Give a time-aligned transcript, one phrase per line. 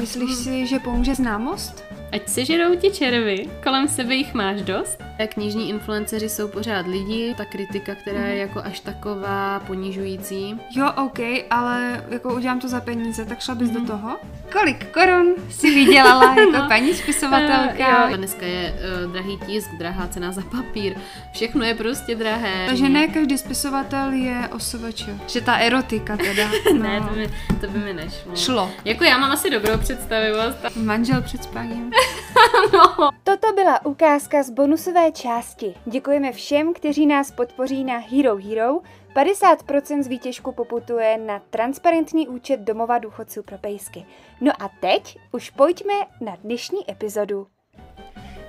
[0.00, 1.84] Myslíš si, že pomůže známost?
[2.12, 5.02] Ať se žerou ti červy, kolem sebe jich máš dost.
[5.28, 10.60] Knižní influenceři jsou pořád lidi, ta kritika, která je jako až taková ponižující.
[10.70, 11.18] Jo, OK,
[11.50, 13.80] ale jako udělám to za peníze, tak šla bys mm-hmm.
[13.80, 14.18] do toho?
[14.52, 16.68] Kolik korun si vydělala jako no.
[16.68, 18.04] paní spisovatelka?
[18.04, 18.16] Uh, jo.
[18.16, 18.74] Dneska je
[19.06, 20.94] uh, drahý tisk, drahá cena za papír,
[21.32, 22.66] všechno je prostě drahé.
[22.66, 26.50] Takže ne každý spisovatel je osovač, že ta erotika teda.
[26.70, 26.82] No.
[26.82, 28.36] ne, to by, to by mi nešlo.
[28.36, 28.70] Šlo.
[28.84, 30.58] Jako já mám asi dobrou představivost.
[30.76, 31.90] Manžel před spaním.
[32.72, 33.10] no.
[33.24, 35.74] Toto byla ukázka z bonusové části.
[35.86, 38.78] Děkujeme všem, kteří nás podpoří na Hero Hero.
[39.14, 44.06] 50% z výtěžku poputuje na transparentní účet domova důchodců pro pejsky.
[44.40, 47.46] No a teď už pojďme na dnešní epizodu.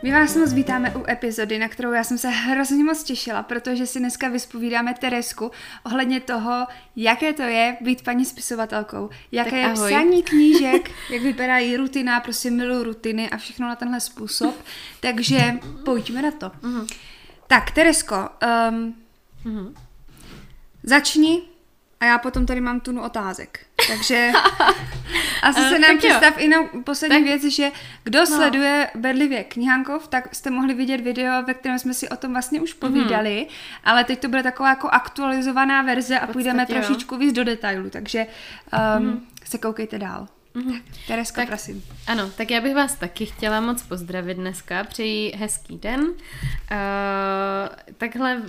[0.04, 3.88] My vás moc vítáme u epizody, na kterou já jsem se hrozně moc těšila, protože
[3.88, 5.52] si dneska vyspovídáme Teresku
[5.86, 11.78] ohledně toho, jaké to je být paní spisovatelkou, jaké je psaní knížek, jak vypadá její
[11.78, 14.56] rutina, prostě miluji rutiny a všechno na tenhle způsob.
[15.00, 16.50] Takže pojďme na to.
[16.50, 16.88] Uh-huh.
[17.48, 18.96] Tak, Teresko, um,
[19.46, 19.73] uh-huh.
[20.84, 21.42] Začni
[22.00, 23.60] a já potom tady mám tunu otázek.
[23.88, 24.32] Takže
[25.42, 27.72] asi se nám představ i na poslední tak, věc, že
[28.04, 28.26] kdo no.
[28.26, 32.62] sleduje bedlivě knihankov, tak jste mohli vidět video, ve kterém jsme si o tom vlastně
[32.62, 33.56] už povídali, mm.
[33.84, 38.28] ale teď to bude taková jako aktualizovaná verze a půjdeme trošičku víc do detailu, takže
[38.98, 39.28] um, mm.
[39.46, 40.28] se koukejte dál.
[40.56, 40.74] Mm-hmm.
[40.74, 41.84] Tak, Tereska, tak, prosím.
[42.08, 46.02] Ano, tak já bych vás taky chtěla moc pozdravit dneska, přeji hezký den.
[46.02, 46.16] Uh,
[47.98, 48.42] takhle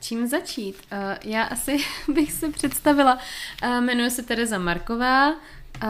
[0.00, 0.76] Čím začít?
[0.92, 1.76] Uh, já asi
[2.08, 3.18] bych se představila.
[3.62, 5.30] Uh, jmenuji se Tereza Marková.
[5.32, 5.88] Uh,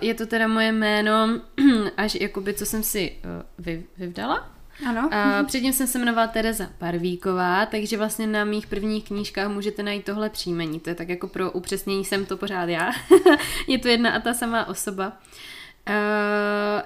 [0.00, 1.40] je to teda moje jméno,
[1.96, 4.50] až jakoby, co jsem si uh, vy, vyvdala.
[4.88, 5.10] Ano.
[5.12, 10.04] Uh, předtím jsem se jmenovala Tereza Parvíková, takže vlastně na mých prvních knížkách můžete najít
[10.04, 10.80] tohle příjmení.
[10.80, 12.92] To je tak jako pro upřesnění, jsem to pořád já.
[13.68, 15.06] je to jedna a ta samá osoba.
[15.06, 15.12] Uh,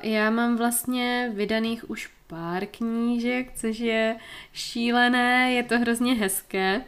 [0.03, 4.17] já mám vlastně vydaných už pár knížek, což je
[4.53, 6.85] šílené, je to hrozně hezké.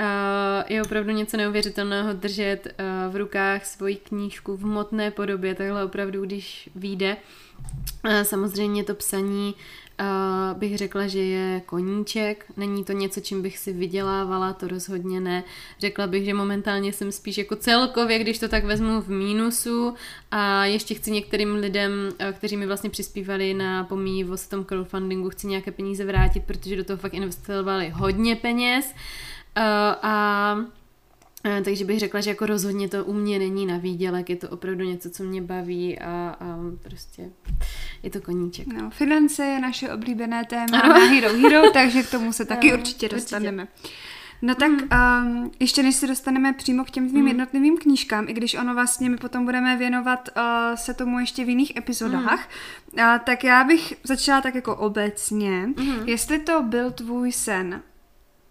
[0.00, 5.84] Uh, je opravdu něco neuvěřitelného držet uh, v rukách svoji knížku v hmotné podobě, takhle
[5.84, 7.16] opravdu, když vyjde.
[8.04, 9.54] Uh, samozřejmě to psaní
[10.54, 12.44] Bych řekla, že je koníček.
[12.56, 15.44] Není to něco, čím bych si vydělávala, to rozhodně ne.
[15.78, 19.94] Řekla bych, že momentálně jsem spíš jako celkově, když to tak vezmu v mínusu
[20.30, 25.30] a ještě chci některým lidem, uh, kteří mi vlastně přispívali na pomývost v tom crowdfundingu,
[25.30, 28.94] chci nějaké peníze vrátit, protože do toho fakt investovali hodně peněz.
[29.56, 29.62] Uh,
[30.02, 30.81] a Eh,
[31.64, 34.84] takže bych řekla, že jako rozhodně to u mě není na výdělek, je to opravdu
[34.84, 37.30] něco, co mě baví a, a prostě
[38.02, 38.66] je to koníček.
[38.66, 40.94] No, finance je naše oblíbené téma ano.
[40.94, 43.62] na Hero Hero, takže k tomu se taky ano, určitě dostaneme.
[43.62, 43.92] Určitě.
[44.42, 44.88] No tak mm.
[45.26, 47.28] um, ještě než se dostaneme přímo k těm tvým mm.
[47.28, 50.42] jednotlivým knížkám, i když ono vlastně my potom budeme věnovat uh,
[50.74, 52.48] se tomu ještě v jiných epizodách,
[52.92, 53.04] mm.
[53.04, 56.08] uh, tak já bych začala tak jako obecně, mm.
[56.08, 57.82] jestli to byl tvůj sen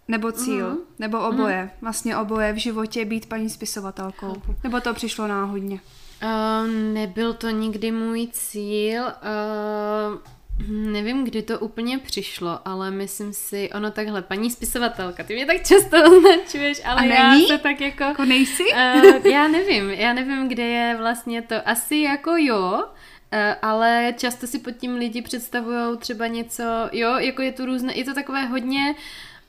[0.08, 0.78] nebo cíl, mm.
[0.98, 1.62] nebo oboje.
[1.62, 1.70] Mm.
[1.80, 4.34] Vlastně oboje v životě být paní spisovatelkou.
[4.34, 4.54] Chápu.
[4.64, 5.80] Nebo to přišlo náhodně?
[6.22, 9.02] Uh, nebyl to nikdy můj cíl.
[9.02, 10.18] Uh,
[10.68, 15.66] nevím, kdy to úplně přišlo, ale myslím si, ono takhle, paní spisovatelka, ty mě tak
[15.66, 18.04] často označuješ, ale já se tak jako...
[18.04, 18.62] Jako nejsi?
[18.62, 21.54] Uh, já nevím, já nevím, kde je vlastně to.
[21.68, 22.84] Asi jako jo,
[23.62, 26.62] ale často si pod tím lidi představují třeba něco,
[26.92, 28.96] jo, jako je to různé, je to takové hodně uh,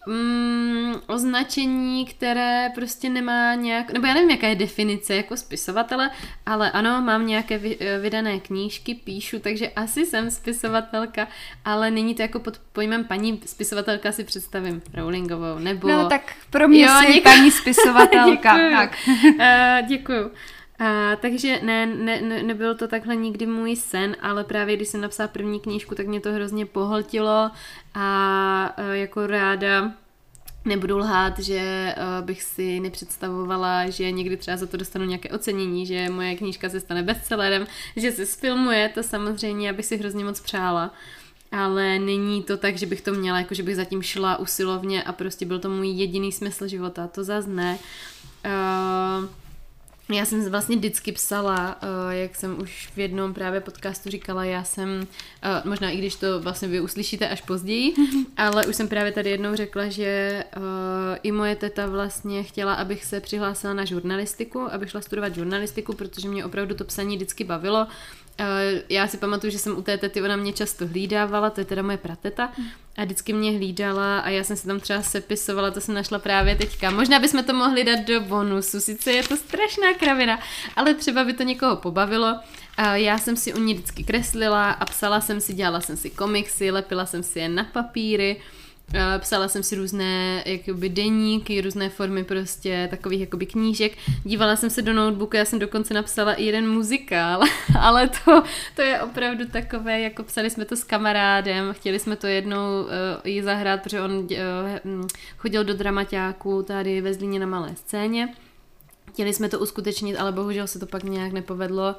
[0.07, 6.11] mm, označení, které prostě nemá nějak, nebo já nevím, jaká je definice jako spisovatele,
[6.45, 11.27] ale ano, mám nějaké vy, eh, vydané knížky, píšu, takže asi jsem spisovatelka,
[11.65, 15.87] ale není to jako pod pojmem paní spisovatelka si představím Rowlingovou, nebo...
[15.87, 18.57] No tak pro mě jo, jsi paní spisovatelka.
[18.57, 18.71] děkuju.
[18.71, 18.97] Tak.
[19.07, 20.31] uh, děkuju.
[20.79, 25.01] A, takže ne, ne, ne, nebyl to takhle nikdy můj sen, ale právě když jsem
[25.01, 27.51] napsala první knížku, tak mě to hrozně pohltilo a,
[27.93, 29.91] a jako ráda
[30.65, 35.85] Nebudu lhát, že uh, bych si nepředstavovala, že někdy třeba za to dostanu nějaké ocenění,
[35.85, 40.25] že moje knížka se stane bestsellerem, že se sfilmuje, to samozřejmě já bych si hrozně
[40.25, 40.93] moc přála.
[41.51, 45.11] Ale není to tak, že bych to měla, jako že bych zatím šla usilovně a
[45.11, 47.77] prostě byl to můj jediný smysl života, to zase ne.
[48.45, 49.29] Uh,
[50.09, 54.63] já jsem vlastně vždycky psala, eh, jak jsem už v jednom právě podcastu říkala, já
[54.63, 55.07] jsem,
[55.41, 57.93] eh, možná i když to vlastně vy uslyšíte až později,
[58.37, 63.05] ale už jsem právě tady jednou řekla, že eh, i moje teta vlastně chtěla, abych
[63.05, 67.87] se přihlásila na žurnalistiku, abych šla studovat žurnalistiku, protože mě opravdu to psaní vždycky bavilo
[68.89, 71.81] já si pamatuju, že jsem u té tety, ona mě často hlídávala, to je teda
[71.81, 72.51] moje prateta,
[72.97, 76.55] a vždycky mě hlídala a já jsem se tam třeba sepisovala, to jsem našla právě
[76.55, 76.91] teďka.
[76.91, 80.39] Možná bychom to mohli dát do bonusu, sice je to strašná kravina,
[80.75, 82.39] ale třeba by to někoho pobavilo.
[82.93, 86.71] já jsem si u ní vždycky kreslila a psala jsem si, dělala jsem si komiksy,
[86.71, 88.41] lepila jsem si je na papíry,
[89.19, 93.97] Psala jsem si různé jakoby deníky, různé formy prostě takových jakoby knížek.
[94.23, 97.41] Dívala jsem se do notebooku, já jsem dokonce napsala i jeden muzikál,
[97.79, 98.43] ale to,
[98.75, 102.89] to je opravdu takové, jako psali jsme to s kamarádem, chtěli jsme to jednou uh,
[103.23, 104.27] i zahrát, protože on uh,
[105.37, 108.33] chodil do dramaťáku tady ve Zlíně na malé scéně.
[109.13, 111.95] Chtěli jsme to uskutečnit, ale bohužel se to pak nějak nepovedlo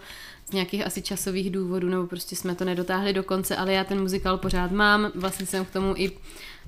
[0.51, 4.01] z nějakých asi časových důvodů, nebo prostě jsme to nedotáhli do konce, ale já ten
[4.01, 5.13] muzikál pořád mám.
[5.15, 6.13] Vlastně jsem k tomu i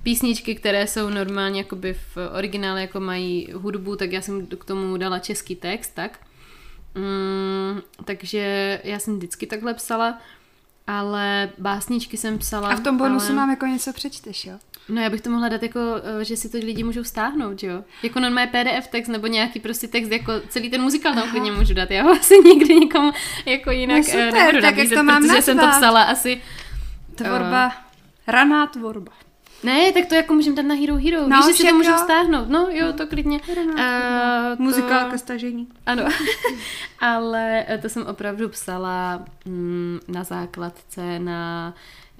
[0.06, 4.96] písničky, které jsou normálně jakoby v originále jako mají hudbu, tak já jsem k tomu
[4.96, 6.18] dala český text, tak.
[6.94, 10.18] Mm, takže já jsem vždycky takhle psala,
[10.86, 12.68] ale básničky jsem psala.
[12.68, 13.34] A v tom bonusu ale...
[13.34, 14.58] mám jako něco přečteš, jo?
[14.88, 15.80] No já bych to mohla dát jako,
[16.20, 17.84] eh, že si to lidi můžou stáhnout, jo?
[18.02, 21.74] Jako normální PDF text nebo nějaký prostě text, jako celý ten muzikál tam klidně můžu
[21.74, 21.90] dát.
[21.90, 23.12] Já ho asi nikdy nikomu
[23.46, 25.44] jako jinak no super, nebudu tak nabízet, jak to mám protože nazvat.
[25.44, 26.42] jsem to psala asi...
[27.14, 27.72] Tvorba, uh,
[28.26, 29.12] raná tvorba.
[29.62, 31.28] Ne, tak to jako můžeme dát na Hero Hero.
[31.28, 32.48] No, Víš, že si to můžu stáhnout.
[32.48, 33.40] No, jo, to klidně.
[33.48, 33.76] Uh,
[34.56, 34.62] to...
[34.62, 35.68] Muzikálka stažení.
[35.86, 36.04] Ano.
[36.98, 41.74] Ale eh, to jsem opravdu psala mm, na základce, na,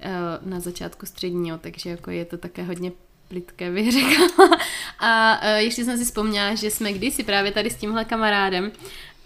[0.04, 2.92] uh, na začátku středního, takže jako je to také hodně
[3.28, 4.58] plitké, bych řekla.
[4.98, 8.64] A uh, ještě jsem si vzpomněla, že jsme kdysi právě tady s tímhle kamarádem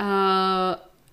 [0.00, 0.06] uh,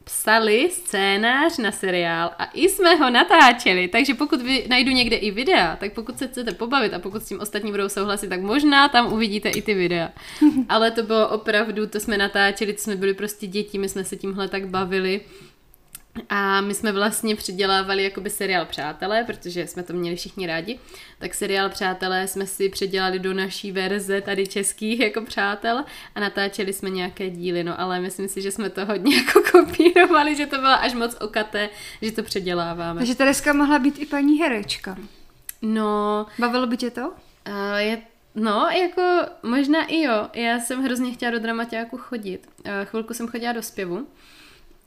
[0.08, 5.32] psali scénář na seriál a i jsme ho natáčeli, takže pokud vy najdu někde i
[5.32, 8.90] videa, tak pokud se chcete pobavit a pokud s tím ostatní budou souhlasit, tak možná
[8.90, 10.12] tam uvidíte i ty videa.
[10.70, 14.16] Ale to bylo opravdu, to jsme natáčeli, to jsme byli prostě děti, my jsme se
[14.16, 15.22] tímhle tak bavili
[16.30, 20.80] a my jsme vlastně předělávali jakoby seriál Přátelé, protože jsme to měli všichni rádi.
[21.20, 25.84] Tak seriál Přátelé jsme si předělali do naší verze tady českých jako přátel
[26.16, 30.36] a natáčeli jsme nějaké díly, no ale myslím si, že jsme to hodně jako kopírovali,
[30.36, 31.70] že to bylo až moc okaté,
[32.02, 33.00] že to předěláváme.
[33.00, 34.98] Takže Tereska mohla být i paní herečka.
[35.62, 36.26] No.
[36.40, 37.02] Bavilo by tě to?
[37.02, 38.02] Uh, je
[38.40, 39.02] No, jako
[39.44, 40.28] možná i jo.
[40.34, 42.50] Já jsem hrozně chtěla do dramaťáku chodit.
[42.84, 44.08] Chvilku jsem chodila do zpěvu,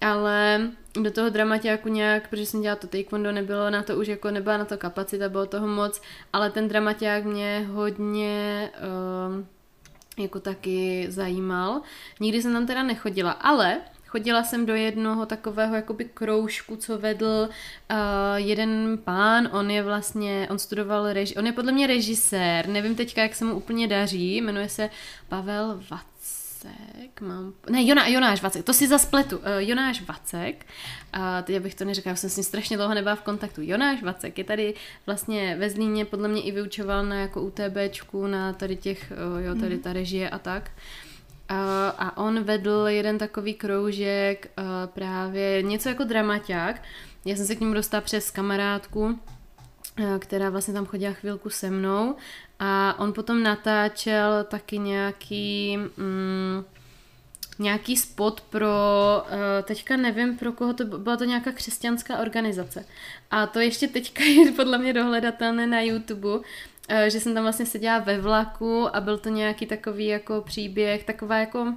[0.01, 0.71] ale
[1.03, 4.57] do toho dramaťáku nějak, protože jsem dělala to taekwondo, nebylo na to už jako, nebyla
[4.57, 6.03] na to kapacita, bylo toho moc,
[6.33, 8.71] ale ten dramaťák mě hodně
[9.29, 9.47] um,
[10.19, 11.81] jako taky zajímal.
[12.21, 13.81] Nikdy jsem tam teda nechodila, ale
[14.11, 17.97] Chodila jsem do jednoho takového jakoby kroužku, co vedl uh,
[18.35, 23.23] jeden pán, on je vlastně, on studoval reži, on je podle mě režisér, nevím teďka,
[23.23, 24.91] jak se mu úplně daří, jmenuje se
[25.29, 26.07] Pavel Vat
[26.65, 27.53] Vacek, mám...
[27.71, 29.39] Ne, Jona, Jonáš Vacek, to si zaspletu.
[29.39, 30.67] Uh, Jonáš Vacek,
[31.13, 33.61] a teď abych to neřekla, jsem s ním strašně dlouho nebyla v kontaktu.
[33.65, 34.75] Jonáš Vacek je tady
[35.07, 39.55] vlastně ve Zlíně, podle mě i vyučoval na jako UTBčku, na tady těch, uh, jo,
[39.55, 39.83] tady mhm.
[39.83, 40.71] ta režie a tak.
[41.51, 41.57] Uh,
[41.99, 46.83] a on vedl jeden takový kroužek, uh, právě něco jako dramaťák.
[47.25, 49.19] Já jsem se k němu dostala přes kamarádku,
[50.19, 52.17] která vlastně tam chodila chvilku se mnou
[52.61, 55.79] a on potom natáčel taky nějaký...
[55.97, 56.65] Mm,
[57.59, 58.69] nějaký spot pro,
[59.23, 62.85] uh, teďka nevím pro koho to byla to nějaká křesťanská organizace.
[63.31, 66.43] A to ještě teďka je podle mě dohledatelné na YouTube, uh,
[67.09, 71.37] že jsem tam vlastně seděla ve vlaku a byl to nějaký takový jako příběh, taková
[71.37, 71.75] jako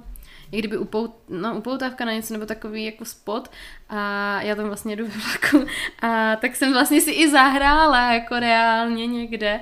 [0.52, 3.50] i kdyby upout, no, upoutávka na něco nebo takový jako spot
[3.88, 5.70] a já tam vlastně jdu ve vlaku
[6.02, 9.60] a tak jsem vlastně si i zahrála jako reálně někde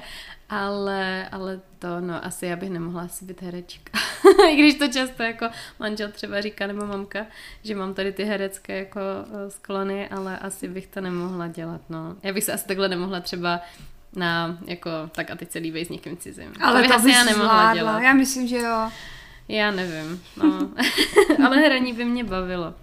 [0.52, 3.98] ale, ale to, no, asi já bych nemohla asi být herečka.
[4.50, 5.46] I když to často jako
[5.78, 7.26] manžel třeba říká, nebo mamka,
[7.62, 12.16] že mám tady ty herecké jako eh, sklony, ale asi bych to nemohla dělat, no.
[12.22, 13.60] Já bych se asi takhle nemohla třeba
[14.16, 16.52] na, jako, tak a teď se líbej s někým cizím.
[16.60, 17.74] Ale to to asi já nemohla zvládla.
[17.74, 18.00] dělat.
[18.00, 18.90] Já myslím, že jo.
[19.48, 20.70] Já nevím, no.
[21.46, 22.74] ale hraní by mě bavilo.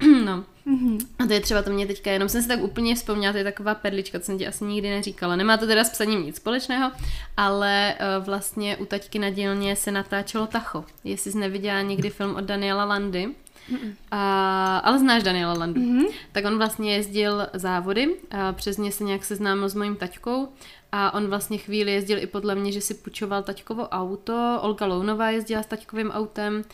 [0.24, 0.44] no.
[0.66, 1.06] Mm-hmm.
[1.18, 3.44] A to je třeba to mě teďka, jenom jsem si tak úplně vzpomněla, to je
[3.44, 5.36] taková perlička, co jsem ti asi nikdy neříkala.
[5.36, 6.92] Nemá to teda s psaním nic společného,
[7.36, 10.84] ale uh, vlastně u taťky na dílně se natáčelo Tacho.
[11.04, 13.28] Jestli jsi neviděla někdy film od Daniela Landy,
[13.70, 13.94] Mm-mm.
[14.10, 15.80] A, ale znáš Daniela Landu.
[15.80, 16.06] Mm-hmm.
[16.32, 20.48] Tak on vlastně jezdil závody, a přes ně se nějak seznámil s mojím taťkou
[20.92, 24.58] a on vlastně chvíli jezdil i podle mě, že si půjčoval taťkovo auto.
[24.62, 26.64] Olga Lounová jezdila s taťkovým autem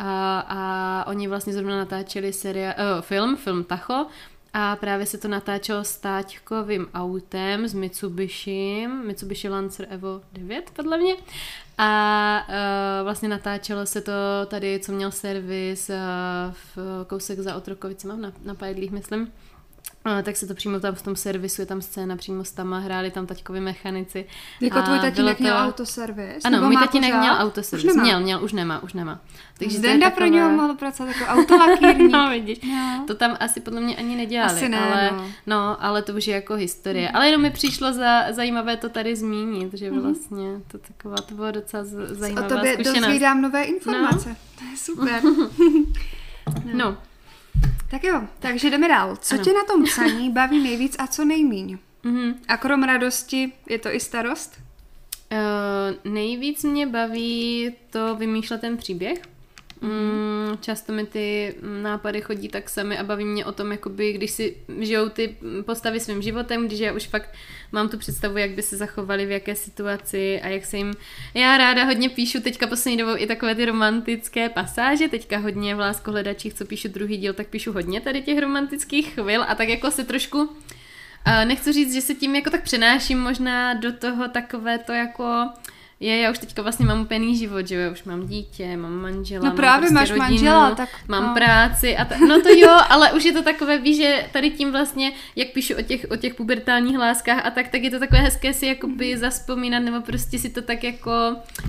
[0.00, 4.06] a, a oni vlastně zrovna natáčeli seria, uh, film, film Tacho
[4.52, 10.98] a právě se to natáčelo s táťkovým autem, s Mitsubishi, Mitsubishi Lancer Evo 9 podle
[10.98, 11.16] mě.
[11.78, 12.54] A uh,
[13.04, 14.12] vlastně natáčelo se to
[14.46, 15.94] tady, co měl servis uh,
[16.52, 19.32] v kousek za Otrokovicema, na, na Pajedlích, myslím.
[20.04, 22.78] A, tak se to přímo tam v tom servisu, je tam scéna přímo s tama,
[22.78, 24.24] hráli tam taťkovi mechanici.
[24.60, 25.42] Jako a tvůj tatínek to...
[25.42, 26.44] měl autoservis?
[26.44, 27.96] Ano, můj tatínek měl autoservis.
[27.96, 29.20] Měl, měl, už nemá, už nemá.
[29.58, 30.26] Takže Zdenda takové...
[30.26, 32.12] pro něho mohl pracovat jako autolakírník.
[32.12, 32.60] no, vidíš.
[32.60, 33.04] No.
[33.06, 34.52] To tam asi podle mě ani nedělali.
[34.52, 35.26] Asi ne, ale, no.
[35.46, 35.84] no.
[35.84, 37.08] ale to už je jako historie.
[37.08, 37.16] Mm.
[37.16, 40.00] Ale jenom mi přišlo za, zajímavé to tady zmínit, že mm.
[40.00, 43.00] vlastně to taková, to bylo docela zajímavá O tobě zkušenost.
[43.00, 44.28] dozvídám nové informace.
[44.28, 44.36] No.
[44.58, 45.22] To je super.
[46.64, 46.72] no.
[46.72, 46.96] no.
[47.90, 49.16] Tak jo, takže jdeme dál.
[49.16, 49.44] Co ano.
[49.44, 51.78] tě na tom psaní baví nejvíc a co nejmíň?
[52.04, 52.34] Mm-hmm.
[52.48, 54.60] A krom radosti je to i starost?
[55.32, 59.22] Uh, nejvíc mě baví to vymýšlet ten příběh.
[59.82, 64.30] Mm, často mi ty nápady chodí tak sami a baví mě o tom, jakoby, když
[64.30, 67.34] si žijou ty postavy svým životem, když já už fakt
[67.72, 70.94] mám tu představu, jak by se zachovali v jaké situaci a jak se jim...
[71.34, 75.78] Já ráda hodně píšu teďka poslední dobou i takové ty romantické pasáže, teďka hodně v
[75.78, 79.90] Láskohledačích, co píšu druhý díl, tak píšu hodně tady těch romantických chvil a tak jako
[79.90, 80.42] se trošku...
[81.26, 85.48] Uh, nechci říct, že se tím jako tak přenáším možná do toho takové to jako
[86.00, 89.48] je, já už teďka vlastně mám úplný život, že jo, už mám dítě, mám manžela,
[89.48, 90.88] No právě mám prostě máš rodinu, manžela, tak...
[91.08, 91.34] Mám no.
[91.34, 94.72] práci a ta, no to jo, ale už je to takové, víš, že tady tím
[94.72, 98.20] vlastně, jak píšu o těch, o těch pubertálních láskách a tak, tak je to takové
[98.20, 101.10] hezké si jakoby zaspomínat, nebo prostě si to tak jako,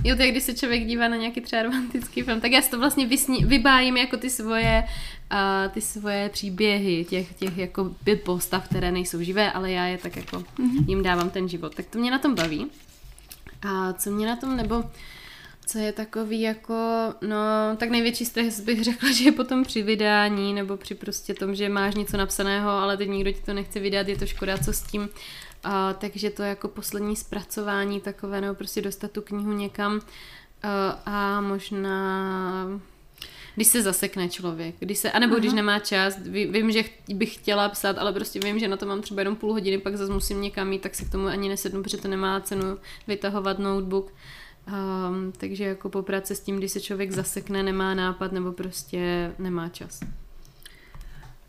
[0.04, 2.70] jo, to je, když se člověk dívá na nějaký třeba romantický film, tak já si
[2.70, 4.84] to vlastně vysní, vybájím jako ty svoje
[5.30, 10.16] a ty svoje příběhy těch, těch jako postav, které nejsou živé, ale já je tak
[10.16, 10.88] jako mm-hmm.
[10.88, 11.74] jim dávám ten život.
[11.74, 12.70] Tak to mě na tom baví.
[13.68, 14.84] A co mě na tom, nebo
[15.66, 16.74] co je takový jako,
[17.20, 17.36] no,
[17.76, 21.68] tak největší stres bych řekla, že je potom při vydání, nebo při prostě tom, že
[21.68, 24.82] máš něco napsaného, ale teď nikdo ti to nechce vydat, je to škoda, co s
[24.82, 25.08] tím.
[25.64, 30.00] A, takže to jako poslední zpracování takové, nebo prostě dostat tu knihu někam
[30.62, 32.66] a, a možná
[33.54, 35.40] když se zasekne člověk, když se, anebo Aha.
[35.40, 39.02] když nemá čas, vím, že bych chtěla psát, ale prostě vím, že na to mám
[39.02, 41.82] třeba jenom půl hodiny, pak zase musím někam jít, tak si k tomu ani nesednu,
[41.82, 44.12] protože to nemá cenu vytahovat notebook.
[44.66, 49.32] Um, takže jako po práci s tím, když se člověk zasekne, nemá nápad nebo prostě
[49.38, 50.00] nemá čas.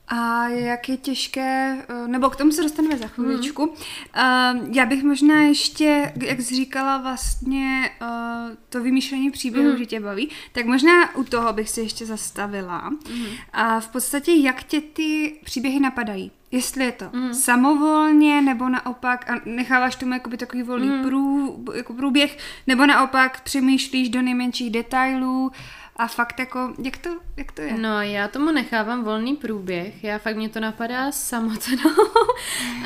[0.08, 3.66] A jak je těžké, eh, nebo k tomu se dostaneme za chviličku.
[3.66, 4.74] Mm.
[4.74, 8.08] Já bych možná ještě, jak jsi říkala vlastně eh,
[8.70, 9.78] to vymýšlení příběhu, mm.
[9.78, 12.90] že tě baví, tak možná u toho bych se ještě zastavila.
[12.90, 13.26] Mm.
[13.54, 16.32] A v podstatě, jak tě ty příběhy napadají?
[16.52, 17.34] Jestli je to mm.
[17.34, 21.04] samovolně, nebo naopak, a necháváš tomu jakoby takový volný mm.
[21.04, 25.52] prů, jako průběh, nebo naopak přemýšlíš do nejmenších detailů,
[25.96, 27.74] a fakt jako, jak to, jak to je?
[27.78, 31.92] No, já tomu nechávám volný průběh, já fakt mě to napadá samotnou,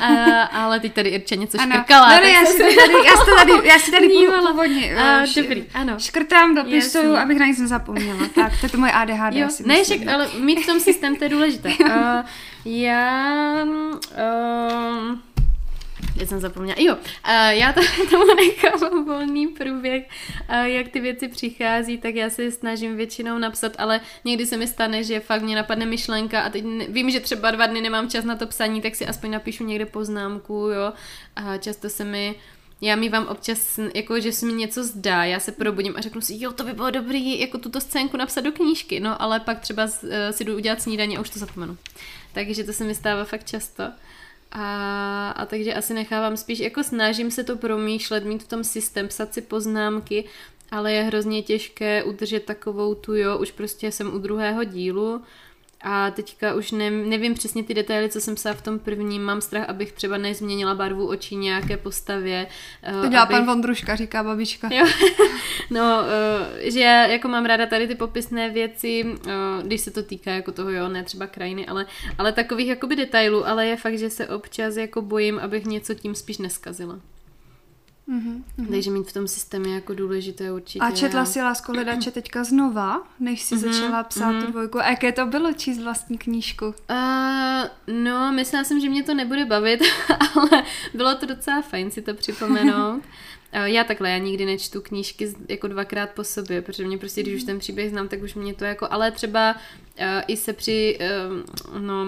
[0.00, 1.72] a, ale teď tady Irča něco ano.
[1.76, 2.08] škrkala.
[2.08, 2.74] No, no, já, si tady,
[3.06, 5.98] já, si tady, já si tady původně a, dobrý, ano.
[5.98, 8.28] škrtám, dopisuju, abych na nic nezapomněla.
[8.34, 9.34] Tak, to je to moje ADHD.
[9.34, 11.68] Jo, asi ne, však, ale mít v tom systém, to je důležité.
[11.80, 12.24] uh,
[12.64, 13.64] já...
[13.64, 15.18] Uh,
[16.20, 16.76] já jsem zapomněla.
[16.80, 20.08] Jo, uh, já to, tomu nechám volný průběh,
[20.50, 24.66] uh, jak ty věci přichází, tak já se snažím většinou napsat, ale někdy se mi
[24.66, 28.24] stane, že fakt mě napadne myšlenka a teď vím, že třeba dva dny nemám čas
[28.24, 30.92] na to psaní, tak si aspoň napíšu někde poznámku, jo.
[31.36, 32.34] A často se mi
[32.80, 36.20] já mi vám občas, jako že se mi něco zdá, já se probudím a řeknu
[36.20, 39.60] si, jo, to by bylo dobrý, jako tuto scénku napsat do knížky, no ale pak
[39.60, 41.76] třeba uh, si jdu udělat snídaně a už to zapomenu.
[42.32, 43.84] Takže to se mi stává fakt často.
[44.52, 49.08] A, a takže asi nechávám spíš, jako snažím se to promýšlet, mít v tom systém,
[49.08, 50.24] psat si poznámky,
[50.70, 55.22] ale je hrozně těžké udržet takovou tu, jo, už prostě jsem u druhého dílu
[55.80, 59.22] a teďka už ne, nevím přesně ty detaily, co jsem psala v tom prvním.
[59.22, 62.46] Mám strach, abych třeba nezměnila barvu očí nějaké postavě.
[63.02, 63.36] To dělá abych...
[63.36, 64.68] pan Vondruška, říká babička.
[64.72, 64.86] Jo.
[65.70, 70.02] no, uh, že já jako mám ráda tady ty popisné věci, uh, když se to
[70.02, 71.86] týká jako toho, jo, ne třeba krajiny, ale,
[72.18, 76.14] ale takových jakoby detailů, ale je fakt, že se občas jako bojím, abych něco tím
[76.14, 77.00] spíš neskazila.
[78.08, 78.68] Mm-hmm.
[78.70, 80.84] Takže mít v tom systému jako důležité určitě.
[80.84, 83.72] A četla si Lásko hledače teďka znova, než si mm-hmm.
[83.72, 84.44] začala psát mm-hmm.
[84.44, 84.78] tu dvojku.
[84.78, 86.66] A jaké to bylo číst vlastní knížku?
[86.66, 89.80] Uh, no, myslela jsem, že mě to nebude bavit,
[90.34, 93.02] ale bylo to docela fajn si to připomenout.
[93.52, 97.44] Já takhle, já nikdy nečtu knížky jako dvakrát po sobě, protože mě prostě, když už
[97.44, 101.80] ten příběh znám, tak už mě to jako, ale třeba uh, i se při, uh,
[101.80, 102.06] no,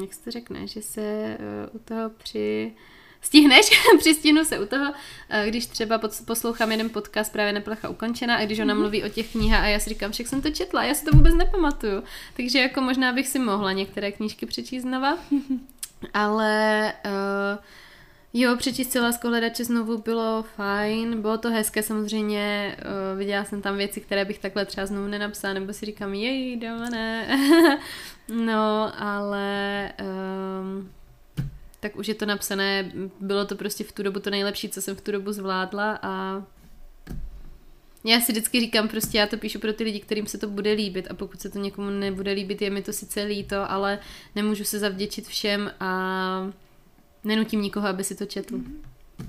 [0.00, 1.36] jak se to řekne, že se
[1.70, 2.72] uh, u toho při,
[3.24, 4.92] stihneš, přistihnu se u toho,
[5.28, 8.80] eh, když třeba poslouchám jeden podcast právě Neplecha ukončena a když ona mhm.
[8.82, 11.16] mluví o těch knihách a já si říkám, však jsem to četla, já si to
[11.16, 12.02] vůbec nepamatuju.
[12.36, 15.18] Takže jako možná bych si mohla některé knížky přečíst znova,
[16.14, 17.64] ale uh,
[18.32, 23.62] jo, přečíst si Lásko hledače znovu bylo fajn, bylo to hezké samozřejmě, uh, viděla jsem
[23.62, 26.56] tam věci, které bych takhle třeba znovu nenapsala, nebo si říkám, jej,
[26.90, 27.38] ne.
[28.28, 29.92] no, ale
[30.60, 30.90] um,
[31.84, 34.96] tak už je to napsané, bylo to prostě v tu dobu to nejlepší, co jsem
[34.96, 36.42] v tu dobu zvládla a
[38.04, 40.72] já si vždycky říkám, prostě já to píšu pro ty lidi, kterým se to bude
[40.72, 43.98] líbit a pokud se to někomu nebude líbit, je mi to sice líto, ale
[44.34, 46.52] nemůžu se zavděčit všem a
[47.24, 48.60] nenutím nikoho, aby si to četl.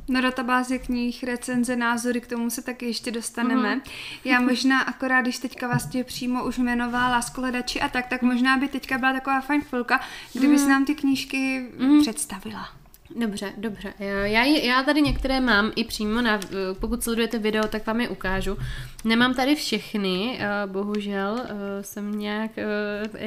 [0.09, 3.75] Na databázi knih, recenze, názory, k tomu se taky ještě dostaneme.
[3.75, 3.91] Mm-hmm.
[4.25, 8.57] Já možná akorát, když teďka vás tě přímo už jmenovala láskoledači a tak, tak možná
[8.57, 9.99] by teďka byla taková fajn chvilka,
[10.33, 10.69] kdyby mm.
[10.69, 12.01] nám ty knížky mm.
[12.01, 12.69] představila.
[13.15, 13.93] Dobře, dobře.
[14.23, 16.39] Já, já tady některé mám i přímo, na,
[16.79, 18.57] pokud sledujete video, tak vám je ukážu.
[19.03, 22.51] Nemám tady všechny, eh, bohužel eh, jsem nějak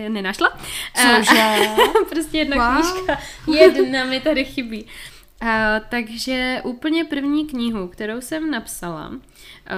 [0.09, 0.59] nenašla.
[0.95, 1.59] Cože?
[2.09, 2.83] prostě jedna wow.
[2.83, 4.87] knížka, jedna mi tady chybí.
[5.43, 5.49] Uh,
[5.89, 9.13] takže úplně první knihu, kterou jsem napsala,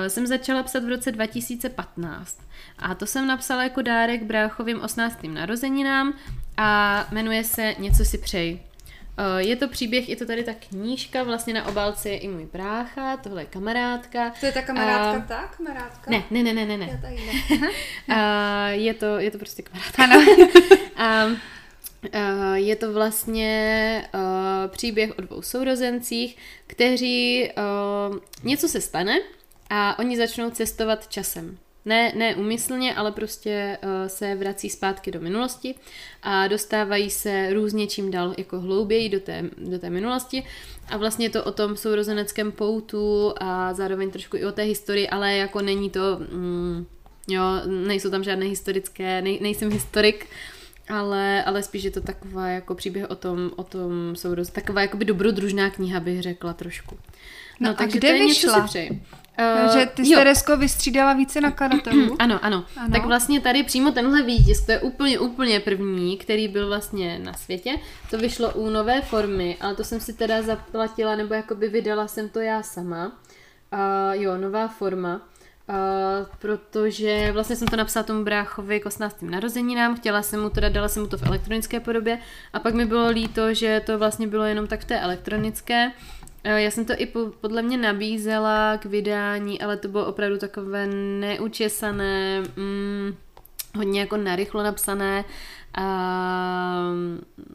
[0.08, 2.38] jsem začala psat v roce 2015.
[2.78, 5.18] A to jsem napsala jako dárek bráchovým 18.
[5.22, 6.14] narozeninám
[6.56, 8.60] a jmenuje se Něco si přej.
[9.38, 13.16] Je to příběh, je to tady ta knížka, vlastně na obálce je i můj brácha,
[13.16, 14.32] tohle je kamarádka.
[14.40, 16.10] To je ta kamarádka, uh, ta kamarádka?
[16.10, 16.76] Ne, ne, ne, ne, ne.
[16.76, 17.00] ne.
[18.08, 18.16] uh,
[18.68, 20.04] je, to, je to prostě kamarádka.
[20.04, 20.24] Ano.
[21.30, 21.36] Uh,
[22.54, 24.20] je to vlastně uh,
[24.70, 27.50] příběh o dvou sourozencích, kteří
[28.10, 29.20] uh, něco se stane
[29.70, 31.58] a oni začnou cestovat časem.
[31.84, 35.74] Ne, ne umyslně, ale prostě uh, se vrací zpátky do minulosti
[36.22, 40.44] a dostávají se různě čím dál jako hlouběji do té, do té minulosti
[40.88, 45.36] a vlastně to o tom sourozeneckém poutu a zároveň trošku i o té historii, ale
[45.36, 46.86] jako není to, mm,
[47.28, 50.26] jo, nejsou tam žádné historické, nej, nejsem historik,
[50.90, 55.04] ale, ale spíš je to taková jako příběh o tom, o tom souroz, taková jakoby
[55.04, 56.98] dobrodružná kniha bych řekla trošku.
[57.60, 58.52] No, no takže kde to je vyšla?
[58.52, 59.02] Něco si přeji.
[59.40, 62.16] Uh, že ty jste Resko vystřídala více nakladatelů.
[62.18, 62.88] ano, ano, ano.
[62.92, 67.32] Tak vlastně tady přímo tenhle výtisk, to je úplně, úplně první, který byl vlastně na
[67.34, 67.76] světě.
[68.10, 72.28] To vyšlo u nové formy, ale to jsem si teda zaplatila, nebo jakoby vydala jsem
[72.28, 73.06] to já sama.
[73.06, 75.28] Uh, jo, nová forma.
[75.70, 75.76] Uh,
[76.38, 79.22] protože vlastně jsem to napsala tomu bráchovi k 18.
[79.22, 82.18] narozeninám, chtěla jsem mu teda, dala jsem mu to v elektronické podobě
[82.52, 85.92] a pak mi bylo líto, že to vlastně bylo jenom tak v té elektronické,
[86.44, 90.38] Eh, já jsem to i po, podle mě nabízela k vydání, ale to bylo opravdu
[90.38, 90.86] takové
[91.20, 93.14] neučesané, mm,
[93.76, 95.24] hodně jako narychlo napsané
[95.80, 96.92] a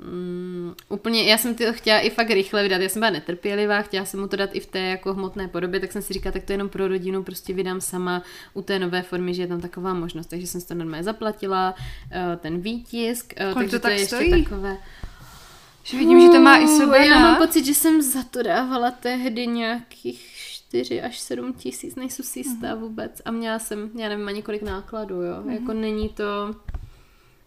[0.05, 4.05] mm, úplně, já jsem to chtěla i fakt rychle vydat, já jsem byla netrpělivá, chtěla
[4.05, 6.43] jsem mu to dát i v té jako hmotné podobě, tak jsem si říkala, tak
[6.43, 9.93] to jenom pro rodinu prostě vydám sama u té nové formy, že je tam taková
[9.93, 11.75] možnost, takže jsem si to normálně zaplatila,
[12.11, 14.31] eh, ten výtisk, eh, Kolik takže to, tak to je stojí?
[14.31, 14.77] ještě takové,
[15.83, 17.07] že vidím, že to má i sebe.
[17.07, 22.23] Já mám pocit, že jsem za to dávala tehdy nějakých 4 až 7 tisíc, nejsou
[22.23, 22.79] si jistá uh-huh.
[22.79, 23.21] vůbec.
[23.25, 25.33] A měla jsem, já nevím, ani kolik nákladů, jo.
[25.41, 25.51] Uh-huh.
[25.51, 26.55] Jako není to...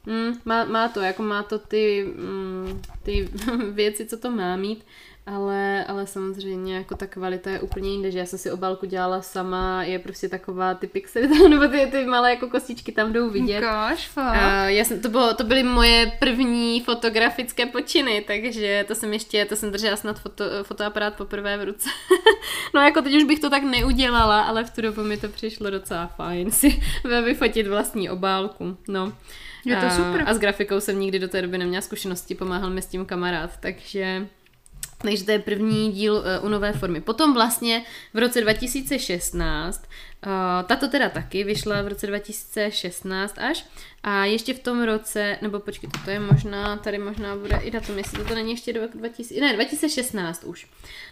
[0.08, 3.28] Mm, má, má to, jako má to ty, mm, ty
[3.72, 4.84] věci, co to má mít,
[5.34, 9.22] ale, ale samozřejmě jako ta kvalita je úplně jinde, že já jsem si obálku dělala
[9.22, 13.30] sama, je prostě taková ty pixely tam, nebo ty, ty malé jako kostičky tam jdou
[13.30, 13.60] vidět.
[13.60, 19.12] Gosh, uh, já jsem, to, bylo, to byly moje první fotografické počiny, takže to jsem
[19.12, 21.90] ještě, to jsem držela snad foto, fotoaparát poprvé v ruce.
[22.74, 25.70] no jako teď už bych to tak neudělala, ale v tu dobu mi to přišlo
[25.70, 26.80] docela fajn si
[27.24, 28.76] vyfotit vlastní obálku.
[28.88, 29.12] No.
[29.64, 30.24] Je to super.
[30.26, 33.50] A s grafikou jsem nikdy do té doby neměla zkušenosti, pomáhal mi s tím kamarád,
[33.60, 34.28] takže
[34.98, 37.00] takže to je první díl uh, u nové formy.
[37.00, 37.84] Potom vlastně
[38.14, 39.84] v roce 2016,
[40.26, 40.32] uh,
[40.66, 43.66] tato teda taky vyšla v roce 2016 až,
[44.02, 47.98] a ještě v tom roce, nebo počkejte, to je možná, tady možná bude i datum,
[47.98, 50.66] jestli to není ještě do 2000, ne, 2016 už.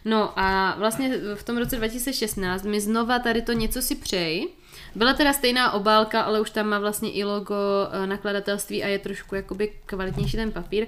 [0.05, 4.49] No a vlastně v tom roce 2016 mi znova tady to něco si přeji,
[4.95, 8.99] byla teda stejná obálka, ale už tam má vlastně i logo uh, nakladatelství a je
[8.99, 10.87] trošku jakoby kvalitnější ten papír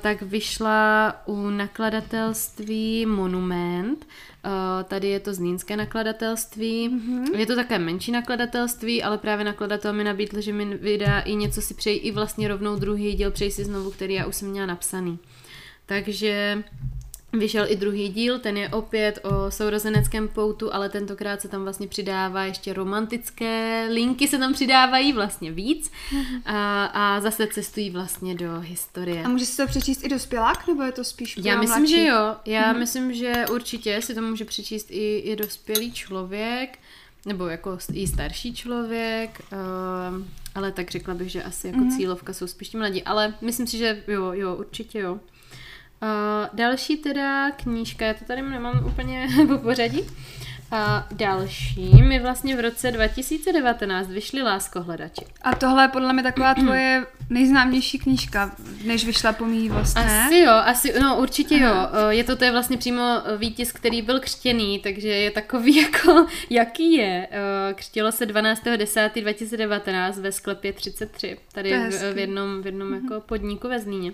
[0.00, 4.06] tak vyšla u nakladatelství Monument.
[4.84, 6.88] Tady je to zlínské nakladatelství.
[6.88, 7.38] Mm-hmm.
[7.38, 11.62] Je to také menší nakladatelství, ale právě nakladatel mi nabídl, že mi vydá i něco
[11.62, 14.66] si přeji i vlastně rovnou druhý díl Přeji si znovu, který já už jsem měla
[14.66, 15.18] napsaný.
[15.86, 16.62] Takže
[17.32, 21.88] Vyšel i druhý díl, ten je opět o sourozeneckém poutu, ale tentokrát se tam vlastně
[21.88, 25.90] přidává ještě romantické linky se tam přidávají vlastně víc
[26.44, 29.22] a, a zase cestují vlastně do historie.
[29.22, 31.94] A může si to přečíst i dospělák, nebo je to spíš pro Já myslím, mladší?
[31.94, 32.36] že jo.
[32.46, 32.78] Já mm-hmm.
[32.78, 36.78] myslím, že určitě si to může přečíst i, i dospělý člověk,
[37.26, 41.96] nebo jako i starší člověk, uh, ale tak řekla bych, že asi jako mm-hmm.
[41.96, 45.20] cílovka jsou spíš ti mladí, ale myslím si, že jo, jo, určitě jo.
[46.02, 50.02] Uh, další teda knížka, já to tady nemám úplně po pořadí,
[50.70, 55.24] A další mi vlastně v roce 2019 vyšly Láskohledači.
[55.42, 58.52] A tohle je podle mě taková tvoje nejznámější knížka,
[58.84, 60.26] než vyšla pomývost, ne?
[60.26, 61.72] Asi jo, asi, no určitě jo.
[62.10, 63.02] Eh, je to, to je vlastně přímo
[63.36, 67.28] výtisk, který byl křtěný, takže je takový jako, jaký je.
[67.30, 73.04] Eh, křtilo se 12.10.2019 ve sklepě 33, tady v, v, jednom, v jednom mm-hmm.
[73.04, 74.12] jako podniku ve Zlíně.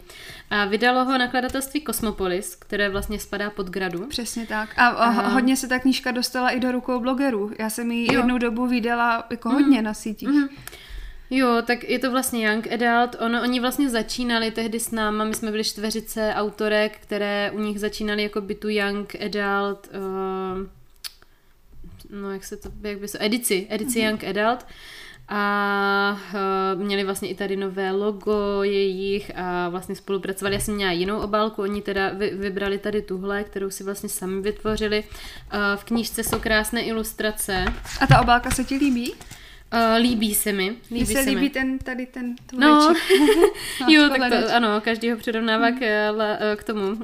[0.51, 4.07] A vydalo ho nakladatelství Kosmopolis, které vlastně spadá pod gradu.
[4.07, 4.69] Přesně tak.
[4.77, 7.51] A, a, a hodně se ta knížka dostala i do rukou blogerů.
[7.59, 8.21] Já jsem ji jo.
[8.21, 9.55] jednu dobu vydala jako mm.
[9.55, 10.29] hodně na sítích.
[10.29, 10.49] Mm.
[11.31, 13.17] Jo, tak je to vlastně Young Adult.
[13.21, 17.81] Ono, oni vlastně začínali tehdy s náma, my jsme byli čtveřice autorek, které u nich
[17.81, 20.67] začínali jako by tu Young Adult, uh,
[22.11, 24.09] no jak se to, jak by se, edici, edici mm-hmm.
[24.09, 24.67] Young Adult
[25.29, 26.19] a
[26.75, 30.55] uh, měli vlastně i tady nové logo jejich a vlastně spolupracovali.
[30.55, 34.41] Já jsem měla jinou obálku, oni teda vy, vybrali tady tuhle, kterou si vlastně sami
[34.41, 35.05] vytvořili.
[35.05, 37.65] Uh, v knížce jsou krásné ilustrace.
[38.01, 39.15] A ta obálka se ti líbí?
[39.75, 40.77] Uh, líbí se mi.
[40.91, 41.51] Líbí se, se líbí mi.
[41.51, 42.95] ten, tady ten No,
[43.89, 46.13] jo, tak to, ano, každý ho přirovnává k,
[46.57, 46.97] k tomu,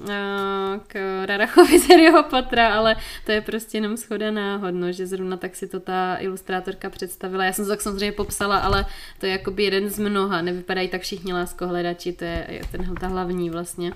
[0.86, 5.56] k Rarachovi z Harryho Pottera, ale to je prostě jenom schoda náhodno, že zrovna tak
[5.56, 7.44] si to ta ilustrátorka představila.
[7.44, 8.86] Já jsem to tak samozřejmě popsala, ale
[9.18, 13.50] to je jakoby jeden z mnoha, nevypadají tak všichni láskohledači, to je ten, ta hlavní
[13.50, 13.92] vlastně.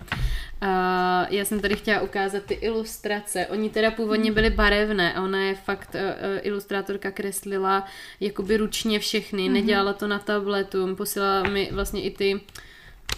[0.61, 3.47] A já jsem tady chtěla ukázat ty ilustrace.
[3.47, 5.97] Oni teda původně byly barevné a ona je fakt,
[6.43, 7.85] ilustrátorka kreslila
[8.21, 9.53] jakoby ručně všechny, mm-hmm.
[9.53, 12.41] nedělala to na tabletu, posílala mi vlastně i ty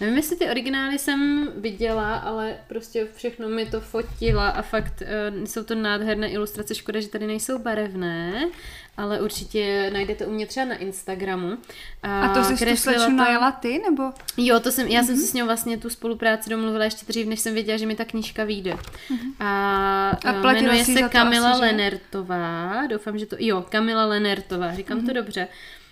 [0.01, 5.45] Nevím, jestli ty originály jsem viděla, ale prostě všechno mi to fotila a fakt uh,
[5.45, 6.75] jsou to nádherné ilustrace.
[6.75, 8.49] Škoda, že tady nejsou barevné,
[8.97, 11.59] ale určitě najdete u mě třeba na Instagramu.
[12.03, 14.03] A, a to jsi tu slečnu najela ty, nebo?
[14.37, 15.07] Jo, to jsem, já mm-hmm.
[15.07, 15.31] jsem si mhm.
[15.31, 18.45] s ní vlastně tu spolupráci domluvila ještě dřív, než jsem věděla, že mi ta knížka
[18.45, 18.73] vyjde.
[18.73, 19.33] Mm-hmm.
[19.41, 25.07] A, a jmenuje se Kamila asi, Lenertová, doufám, že to, jo, Kamila Lenertová, říkám mm-hmm.
[25.07, 25.15] to mhm.
[25.15, 25.49] dobře.
[25.49, 25.86] Uh,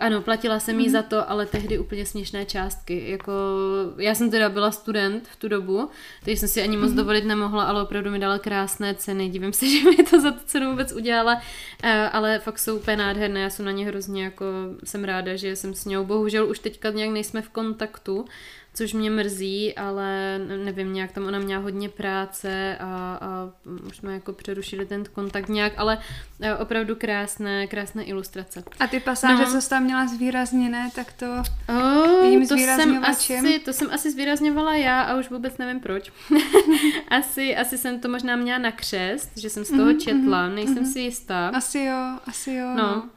[0.00, 0.92] ano, platila jsem jí mm.
[0.92, 3.10] za to, ale tehdy úplně směšné částky.
[3.10, 3.32] Jako,
[3.98, 5.90] já jsem teda byla student v tu dobu,
[6.24, 6.96] takže jsem si ani moc mm.
[6.96, 9.28] dovolit nemohla, ale opravdu mi dala krásné ceny.
[9.28, 11.40] Divím se, že mi to za tu cenu vůbec udělala, uh,
[12.12, 13.40] ale fakt jsou úplně nádherné.
[13.40, 14.44] Já jsem na ně hrozně jako,
[14.84, 16.04] jsem ráda, že jsem s ňou.
[16.04, 18.24] Bohužel už teďka nějak nejsme v kontaktu,
[18.78, 23.50] což mě mrzí, ale nevím, nějak tam ona měla hodně práce a, a
[23.88, 25.98] už jsme jako přerušili ten kontakt nějak, ale
[26.40, 28.64] e, opravdu krásné, krásné ilustrace.
[28.80, 29.52] A ty pasáže, no.
[29.52, 31.26] co jsi tam měla zvýrazněné, tak to
[31.68, 36.12] oh, to jsem asi, to jsem asi zvýrazňovala já a už vůbec nevím proč.
[37.08, 40.84] asi, asi jsem to možná měla na křest, že jsem z toho mm-hmm, četla, nejsem
[40.84, 40.92] mm-hmm.
[40.92, 41.48] si jistá.
[41.48, 42.74] Asi jo, asi jo.
[42.76, 43.08] No.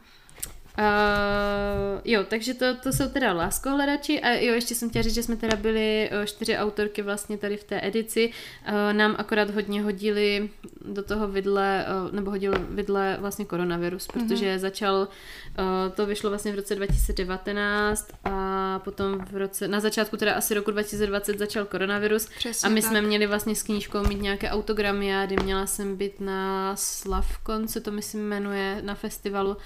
[0.77, 5.23] Uh, jo, takže to, to jsou teda láskohledači a jo, ještě jsem chtěla říct, že
[5.23, 8.31] jsme teda byli uh, čtyři autorky vlastně tady v té edici.
[8.67, 10.49] Uh, nám akorát hodně hodili
[10.85, 14.27] do toho vidle, uh, nebo hodil vidle vlastně koronavirus, mhm.
[14.27, 14.59] protože mm-hmm.
[14.59, 15.07] začal,
[15.59, 20.53] uh, to vyšlo vlastně v roce 2019 a potom v roce, na začátku teda asi
[20.53, 22.89] roku 2020 začal koronavirus Přesně a my tak.
[22.89, 27.91] jsme měli vlastně s knížkou mít nějaké autogramiády, měla jsem být na Slavkon, co to
[27.91, 29.57] myslím jmenuje, na festivalu,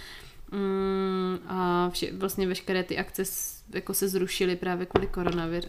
[0.52, 3.24] Mm, a vše, vlastně veškeré ty akce
[3.74, 5.64] jako se zrušily právě kvůli koronavir,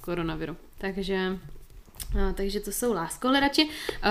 [0.00, 0.56] koronaviru.
[0.78, 1.38] Takže
[2.14, 3.68] Uh, takže to jsou láskohledači.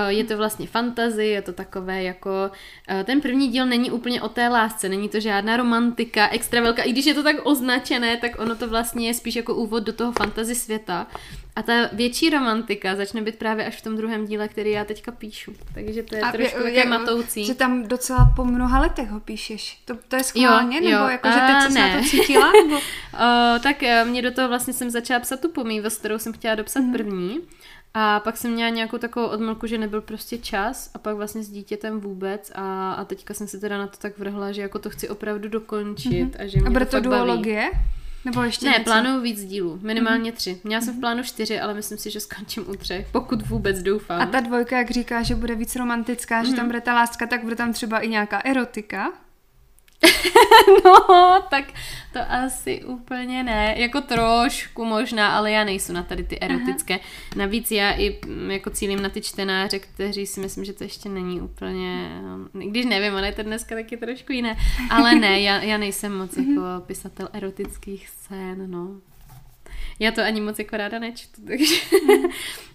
[0.08, 2.52] Je to vlastně fantazy, je to takové jako...
[3.04, 6.84] Ten první díl není úplně o té lásce, není to žádná romantika, extra velká.
[6.84, 9.94] I když je to tak označené, tak ono to vlastně je spíš jako úvod do
[9.94, 11.08] toho fantazy světa.
[11.56, 15.12] A ta větší romantika začne být právě až v tom druhém díle, který já teďka
[15.12, 15.54] píšu.
[15.74, 17.46] Takže to je a trošku je, také matoucí.
[17.46, 19.82] Že tam docela po mnoha letech ho píšeš.
[19.86, 20.78] To, to je schválně?
[20.78, 21.10] Jo, nebo jo.
[21.10, 21.98] jako, že teď ne.
[21.98, 22.52] to cítila?
[22.64, 22.76] Nebo?
[22.76, 22.82] uh,
[23.64, 26.92] tak mě do toho vlastně jsem začala psat tu pomývost, kterou jsem chtěla dopsat mm.
[26.92, 27.40] první.
[27.94, 31.50] A pak jsem měla nějakou takovou odmlku, že nebyl prostě čas a pak vlastně s
[31.50, 34.90] dítětem vůbec a, a teďka jsem se teda na to tak vrhla, že jako to
[34.90, 36.44] chci opravdu dokončit mm-hmm.
[36.44, 37.70] a že mě a bude to, to duologie?
[37.74, 38.01] Baví.
[38.26, 38.84] Nebo ještě Ne, něco?
[38.84, 40.36] plánuju víc dílů, minimálně mm-hmm.
[40.36, 40.62] tři.
[40.64, 41.02] Měla jsem v mhm.
[41.02, 44.22] plánu čtyři, ale myslím si, že skončím u třech, pokud vůbec doufám.
[44.22, 46.46] A ta dvojka, jak říká, že bude víc romantická, mm-hmm.
[46.46, 46.68] že tam mhm.
[46.68, 49.12] bude ta láska, tak bude tam třeba i nějaká erotika?
[50.86, 51.66] no, tak
[52.14, 53.76] to asi úplně ne.
[53.78, 56.94] Jako trošku možná, ale já nejsou na tady ty erotické.
[56.94, 57.04] Aha.
[57.36, 61.10] Navíc já i mm, jako cílím na ty čtenáře, kteří si myslím, že to ještě
[61.10, 62.22] není úplně,
[62.54, 64.58] když nevím, ale je to dneska taky trošku jiné.
[64.90, 66.50] Ale ne, já, já nejsem moc mhm.
[66.50, 69.02] jako pisatel erotických scén, no.
[70.00, 71.76] Já to ani moc jako ráda nečtu, takže...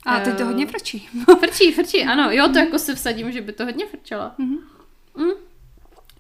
[0.06, 1.08] A teď to hodně frčí.
[1.40, 2.30] frčí, frčí, ano.
[2.30, 4.24] Jo, to jako se vsadím, že by to hodně frčelo.
[4.38, 4.58] Mm-hmm.
[5.16, 5.45] Mm.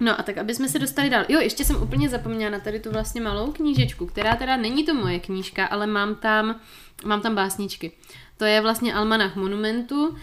[0.00, 1.24] No a tak, aby jsme se dostali dál.
[1.28, 4.94] Jo, ještě jsem úplně zapomněla na tady tu vlastně malou knížečku, která teda není to
[4.94, 6.60] moje knížka, ale mám tam,
[7.04, 7.92] mám tam básničky.
[8.36, 10.16] To je vlastně Almanach Monumentu, uh,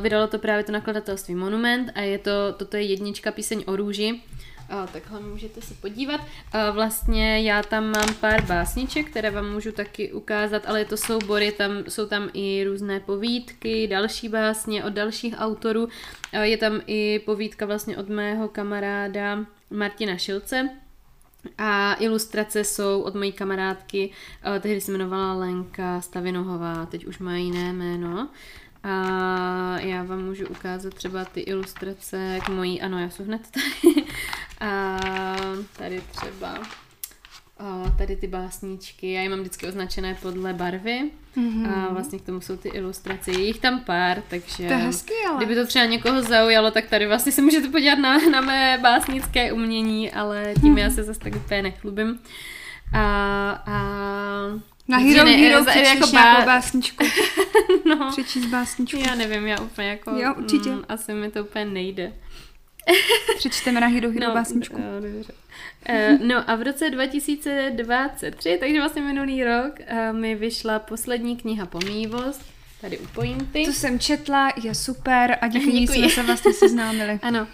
[0.00, 4.20] vydalo to právě to nakladatelství Monument a je to, toto je jednička píseň o růži.
[4.72, 6.20] Uh, takhle můžete se podívat.
[6.20, 10.96] Uh, vlastně já tam mám pár básniček, které vám můžu taky ukázat, ale je to
[10.96, 15.84] soubor, je tam, jsou tam i různé povídky, další básně od dalších autorů.
[15.84, 15.90] Uh,
[16.40, 20.68] je tam i povídka vlastně od mého kamaráda Martina Šilce,
[21.58, 24.10] a ilustrace jsou od mojí kamarádky,
[24.60, 28.28] tehdy se jmenovala Lenka Stavinohová, teď už má jiné jméno.
[28.84, 34.06] A já vám můžu ukázat třeba ty ilustrace k mojí, ano, já jsou hned tady.
[34.60, 34.98] a
[35.76, 36.58] tady třeba
[37.58, 41.72] a tady ty básničky, já je mám vždycky označené podle barvy mm-hmm.
[41.72, 45.12] a vlastně k tomu jsou ty ilustrace, je jich tam pár, takže to je hezký,
[45.28, 45.36] ale...
[45.36, 49.52] kdyby to třeba někoho zaujalo, tak tady vlastně se můžete podívat na, na mé básnické
[49.52, 50.78] umění, ale tím mm-hmm.
[50.78, 52.18] já se zase tak úplně nechlubím.
[52.92, 53.80] A, a
[54.88, 56.44] na Hero ne, Hero ne, jako bá...
[56.44, 57.04] básničku.
[57.84, 58.08] no.
[58.12, 59.00] Přečíst básničku.
[59.08, 60.10] Já nevím, já úplně jako...
[60.10, 60.70] Jo, určitě.
[60.70, 62.12] Mm, asi mi to úplně nejde.
[63.36, 64.76] Přečteme na Hero Hero no, básničku.
[64.78, 65.32] No, dobře.
[65.88, 71.66] Uh, no a v roce 2023, takže vlastně minulý rok, uh, mi vyšla poslední kniha
[71.66, 72.42] Pomývost,
[72.80, 73.64] tady u Pointy.
[73.64, 77.18] To jsem četla, je super a díky ní jsme se vlastně seznámili.
[77.22, 77.46] ano.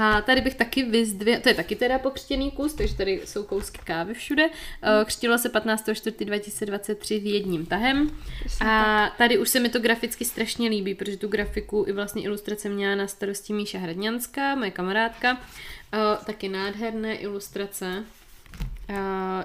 [0.00, 3.80] A tady bych taky vyzdvě, to je taky teda pokřtěný kus, takže tady jsou kousky
[3.84, 4.48] kávy všude.
[4.82, 8.10] Eh, křtilo se 15.4.2023 v jedním tahem.
[8.66, 12.68] A tady už se mi to graficky strašně líbí, protože tu grafiku i vlastně ilustrace
[12.68, 15.40] měla na starosti Míša Hradňanská, moje kamarádka.
[15.92, 18.04] Eh, taky nádherné ilustrace.
[18.88, 18.96] Uh,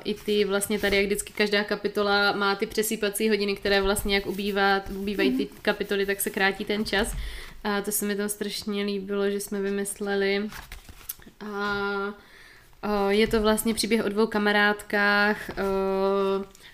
[0.04, 4.28] I ty vlastně tady, jak vždycky každá kapitola má ty přesýpací hodiny, které vlastně jak
[4.28, 7.16] ubývá, ubývají ty kapitoly, tak se krátí ten čas.
[7.64, 10.50] A to se mi tam strašně líbilo, že jsme vymysleli.
[11.46, 12.14] A
[13.10, 15.52] je to vlastně příběh o dvou kamarádkách.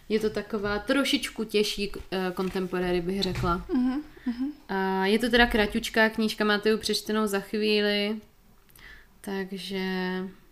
[0.09, 1.99] Je to taková trošičku těžší uh,
[2.35, 3.65] contemporary, bych řekla.
[3.69, 4.51] Uh-huh, uh-huh.
[4.69, 8.15] A je to teda kratučká knížka, máte ji přečtenou za chvíli.
[9.21, 9.79] Takže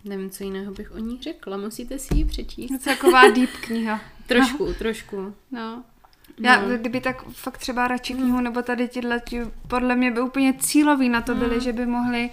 [0.04, 1.56] nevím, co jiného bych o ní řekla.
[1.56, 2.70] Musíte si ji přečíst.
[2.70, 4.00] Je taková deep kniha.
[4.26, 4.74] trošku, no.
[4.74, 5.34] trošku.
[5.50, 5.84] No.
[6.40, 6.78] Já, no.
[6.78, 9.22] kdyby tak fakt třeba radši knihu, nebo tady tyhle,
[9.68, 11.60] podle mě by úplně cílový na to byly, mm.
[11.60, 12.30] že by mohli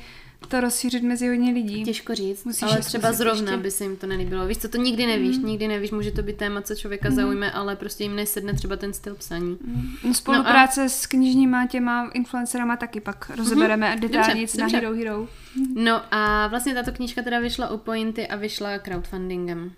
[0.48, 1.84] to rozšířit mezi hodně lidí.
[1.84, 3.64] Těžko říct, Musíš ale třeba zrovna ještě.
[3.64, 4.48] by se jim to nelíbilo.
[4.48, 5.46] Víš co, to nikdy nevíš, mm.
[5.46, 7.16] nikdy nevíš, může to být téma, co člověka mm.
[7.16, 9.58] zaujme, ale prostě jim nesedne třeba ten styl psaní.
[10.04, 10.14] Mm.
[10.14, 10.90] Spolupráce no a...
[10.90, 14.02] s knižníma těma influencerama taky pak rozebereme mm.
[14.02, 14.78] detailně na dobře.
[14.78, 15.28] Hero Hero.
[15.76, 19.72] No a vlastně tato knížka teda vyšla u Pointy a vyšla crowdfundingem.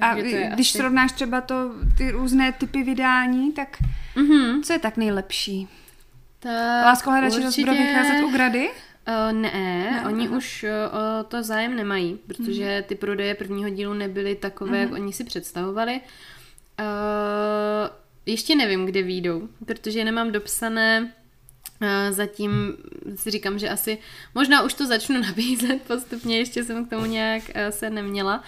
[0.00, 0.78] A když asi...
[0.78, 3.78] srovnáš třeba to, ty různé typy vydání, tak
[4.16, 4.62] mm-hmm.
[4.62, 5.68] co je tak nejlepší?
[6.38, 7.66] Tak Lásko hledači určitě...
[7.66, 8.70] rozbro vycházet u Grady?
[9.08, 10.36] Uh, ne, no, oni aha.
[10.36, 12.82] už uh, to zájem nemají, protože mm.
[12.82, 14.76] ty prodeje prvního dílu nebyly takové, mm.
[14.76, 15.02] jak mhm.
[15.02, 16.00] oni si představovali.
[16.80, 16.86] Uh,
[18.26, 21.12] ještě nevím, kde výjdou, protože nemám dopsané.
[22.10, 22.76] Zatím
[23.16, 23.98] si říkám, že asi
[24.34, 28.42] možná už to začnu nabízet postupně, ještě jsem k tomu nějak se neměla.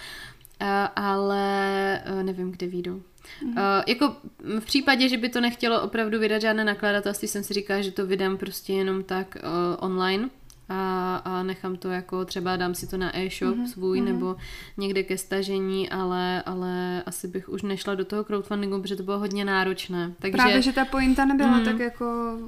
[0.60, 3.02] Eh, ale eh, nevím, kde výjdou.
[3.42, 3.50] Mm.
[3.50, 4.16] Uh, jako
[4.60, 8.06] v případě, že by to nechtělo opravdu vydat žádné nakladatelství, jsem si říkala, že to
[8.06, 10.28] vydám prostě jenom tak uh, online
[10.68, 13.66] a, a nechám to jako třeba dám si to na e-shop mm-hmm.
[13.66, 14.04] svůj mm-hmm.
[14.04, 14.36] nebo
[14.76, 19.18] někde ke stažení, ale, ale asi bych už nešla do toho crowdfundingu, protože to bylo
[19.18, 20.12] hodně náročné.
[20.18, 20.36] Takže...
[20.36, 21.64] Právě, že ta pointa nebyla mm.
[21.64, 22.38] tak jako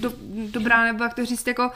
[0.00, 0.12] do,
[0.50, 1.70] dobrá, nebo jak to říct, jako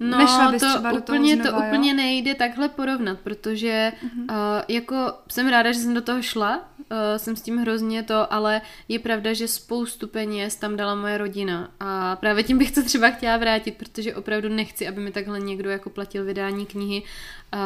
[0.00, 3.92] No, Nešla bys to třeba úplně, do toho znova, to úplně nejde takhle porovnat, protože
[4.04, 4.20] uh-huh.
[4.20, 8.32] uh, jako jsem ráda, že jsem do toho šla, uh, jsem s tím hrozně to,
[8.32, 12.82] ale je pravda, že spoustu peněz tam dala moje rodina a právě tím bych to
[12.82, 17.02] třeba chtěla vrátit, protože opravdu nechci, aby mi takhle někdo jako platil vydání knihy.
[17.02, 17.58] Uh,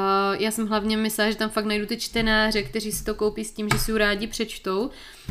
[0.43, 3.53] já jsem hlavně myslela, že tam fakt najdu ty čtenáře, kteří si to koupí s
[3.53, 4.91] tím, že si ji rádi přečtou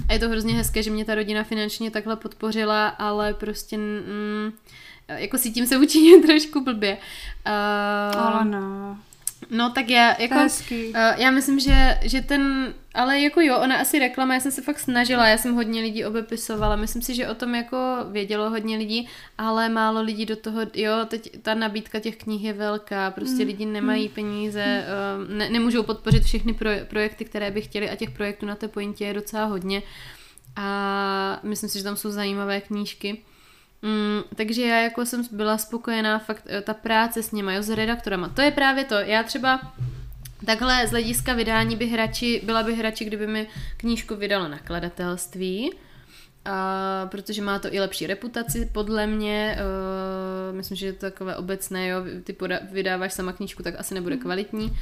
[0.10, 3.77] a je to hrozně hezké, že mě ta rodina finančně takhle podpořila, ale prostě...
[3.77, 4.51] Mm,
[5.07, 6.97] jako si tím se učí trošku blbě.
[7.47, 8.97] Uh, ale no.
[9.49, 10.87] No tak já, jako, uh,
[11.17, 14.79] já myslím, že, že ten, ale jako jo, ona asi reklama, já jsem se fakt
[14.79, 17.77] snažila, já jsem hodně lidí obepisovala, myslím si, že o tom jako
[18.11, 22.53] vědělo hodně lidí, ale málo lidí do toho, jo, teď ta nabídka těch knih je
[22.53, 23.47] velká, prostě mm.
[23.47, 24.13] lidi nemají mm.
[24.13, 28.55] peníze, uh, ne, nemůžou podpořit všechny pro, projekty, které by chtěli a těch projektů na
[28.55, 29.81] té pointě je docela hodně
[30.55, 33.21] a myslím si, že tam jsou zajímavé knížky.
[33.81, 37.69] Mm, takže já jako jsem byla spokojená, fakt eh, ta práce s nimi, jo, s
[37.69, 38.29] redaktorama.
[38.29, 39.61] To je právě to, já třeba
[40.45, 45.73] takhle z hlediska vydání bych radši, byla bych radši, kdyby mi knížku vydalo nakladatelství,
[46.45, 49.57] a, protože má to i lepší reputaci podle mě,
[50.49, 53.93] uh, myslím, že je to takové obecné, jo, ty poda- vydáváš sama knížku, tak asi
[53.93, 54.77] nebude kvalitní.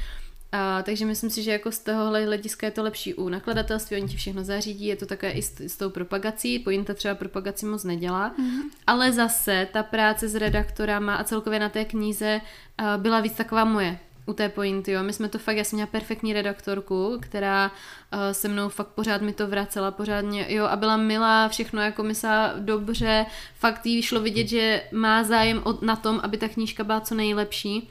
[0.54, 4.08] A, takže myslím si, že jako z tohohle hlediska je to lepší u nakladatelství, oni
[4.08, 7.84] ti všechno zařídí, je to také i s, s tou propagací, Pointa třeba propagaci moc
[7.84, 8.62] nedělá, mm-hmm.
[8.86, 12.40] ale zase ta práce s redaktorama a celkově na té knize
[12.80, 15.02] uh, byla víc taková moje, u té pointy, jo.
[15.02, 19.22] My jsme to fakt, já jsem měla perfektní redaktorku, která uh, se mnou fakt pořád
[19.22, 24.20] mi to vracela, pořádně, jo, a byla milá, všechno jako myslela dobře, fakt jí šlo
[24.20, 27.90] vidět, že má zájem od, na tom, aby ta knížka byla co nejlepší.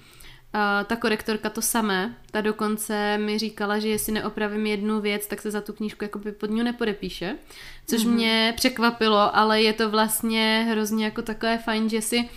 [0.56, 5.42] Uh, ta korektorka to samé, ta dokonce mi říkala, že jestli neopravím jednu věc, tak
[5.42, 7.36] se za tu knížku jakoby pod ní nepodepíše,
[7.88, 8.12] což mm-hmm.
[8.12, 12.30] mě překvapilo, ale je to vlastně hrozně jako takové fajn, že si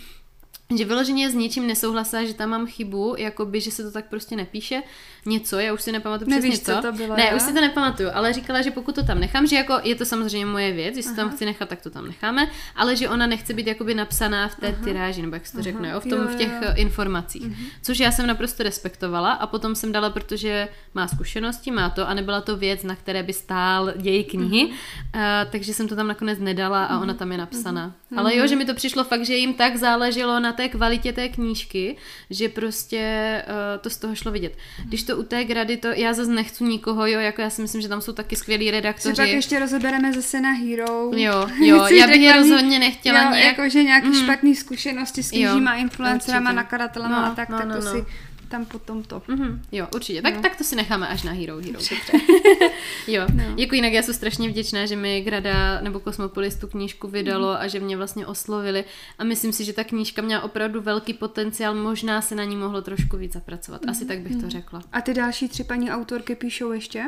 [0.75, 4.35] že vyloženě s něčím nesouhlasila, že tam mám chybu, jakoby, že se to tak prostě
[4.35, 4.83] nepíše,
[5.27, 6.81] něco, já už si nepamatuju Nevíš, přesně co.
[6.81, 7.35] to bylo, ne, já?
[7.35, 10.05] už si to nepamatuju, ale říkala, že pokud to tam nechám, že jako je to
[10.05, 13.27] samozřejmě moje věc, jestli to tam chci nechat, tak to tam necháme, ale že ona
[13.27, 14.77] nechce být jakoby napsaná v té Aha.
[14.83, 16.57] tyráži, nebo jak se to řekne, jo, v, tom, Jo, v těch jo.
[16.61, 17.41] eh, informacích.
[17.43, 17.65] Mhm.
[17.81, 22.13] Což já jsem naprosto respektovala a potom jsem dala, protože má zkušenosti, má to a
[22.13, 24.71] nebyla to věc, na které by stál děj knihy, Mhm.
[24.71, 27.95] uh, takže jsem to tam nakonec nedala a ona tam je napsaná.
[28.17, 31.29] Ale jo, že mi to přišlo fakt, že jim tak záleželo na té kvalitě té
[31.29, 31.95] knížky,
[32.29, 34.57] že prostě uh, to z toho šlo vidět.
[34.85, 37.81] Když to u té grady, to já zase nechci nikoho, jo, jako já si myslím,
[37.81, 39.15] že tam jsou taky skvělí redaktoři.
[39.15, 41.11] pak ještě rozebereme zase na Hero.
[41.15, 43.45] Jo, jo, já bych je rozhodně nechtěla jo, nějak...
[43.57, 44.23] Jakože nějaký Mhm.
[44.23, 46.55] špatný zkušenosti s knížíma, influencerama, určitě.
[46.55, 47.91] nakladatelema No, a tak, no, tak no, to no.
[47.91, 48.05] si
[48.47, 49.21] tam potom to.
[49.27, 50.21] Mhm, jo, určitě.
[50.21, 50.41] Tak, No.
[50.41, 51.79] tak to si necháme až na Hero Hero.
[53.07, 53.25] Jo.
[53.33, 53.43] No.
[53.57, 57.67] Jako jinak já jsem strašně vděčná, že mi Grada nebo Kosmopolis tu knížku vydalo a
[57.67, 58.83] že mě vlastně oslovili
[59.19, 62.81] a myslím si, že ta knížka měla opravdu velký potenciál, možná se na ní mohlo
[62.81, 63.81] trošku víc zapracovat.
[63.87, 64.81] Asi tak bych to řekla.
[64.91, 67.05] A ty další tři paní autorky píšou ještě?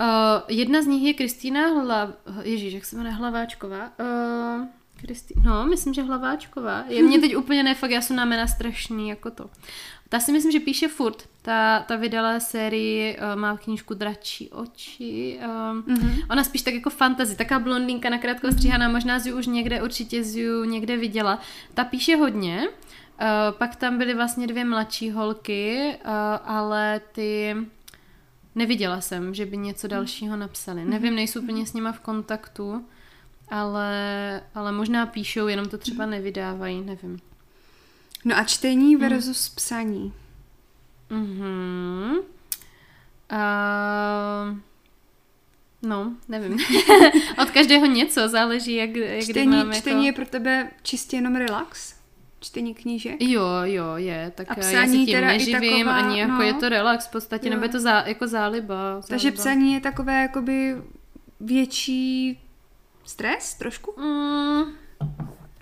[0.00, 0.06] Uh,
[0.48, 2.12] jedna z nich je Kristýna Hla...
[2.42, 3.90] Ježíš, jak se jmenuje Hlaváčková?
[4.00, 4.66] Uh,
[5.00, 5.34] Kristý...
[5.44, 6.84] No, myslím, že Hlaváčková.
[6.88, 9.50] Je mě teď úplně ne, fakt já jsem námena strašný jako to.
[10.14, 11.28] Ta si myslím, že píše furt.
[11.42, 15.38] Ta, ta vydala sérii, uh, má knížku Dračí oči.
[15.86, 16.18] Mhm.
[16.30, 20.66] Ona spíš tak jako fantasy, taká blondýnka nakrátko stříhaná, možná ji už někde, určitě ji
[20.66, 21.38] někde viděla.
[21.74, 23.26] Ta píše hodně, uh,
[23.58, 26.10] pak tam byly vlastně dvě mladší holky, uh,
[26.44, 27.56] ale ty
[28.54, 30.84] neviděla jsem, že by něco dalšího napsali.
[30.84, 32.84] Nevím, nejsou úplně s nima v kontaktu,
[33.48, 37.18] ale, ale možná píšou, jenom to třeba nevydávají, nevím.
[38.24, 40.12] No a čtení versus psaní.
[41.10, 42.16] Mhm.
[43.30, 44.56] A...
[45.82, 46.58] No, nevím.
[47.42, 50.16] Od každého něco, záleží, jak, jak kdy Čtení, mám čtení je jako...
[50.16, 51.94] pro tebe čistě jenom relax?
[52.40, 53.22] Čtení knížek?
[53.22, 54.32] Jo, jo, je.
[54.34, 56.42] Tak A já se psaní tím teda i neživím, taková, ani jako no.
[56.42, 57.50] je to relax v podstatě, Jo.
[57.50, 59.00] nebo je to zá, jako záliba.
[59.08, 59.42] Takže záliba.
[59.42, 60.76] psaní je takové jakoby
[61.40, 62.40] větší
[63.04, 63.94] stres trošku?
[64.00, 64.62] Mm,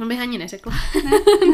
[0.03, 0.73] no bych ani neřekla.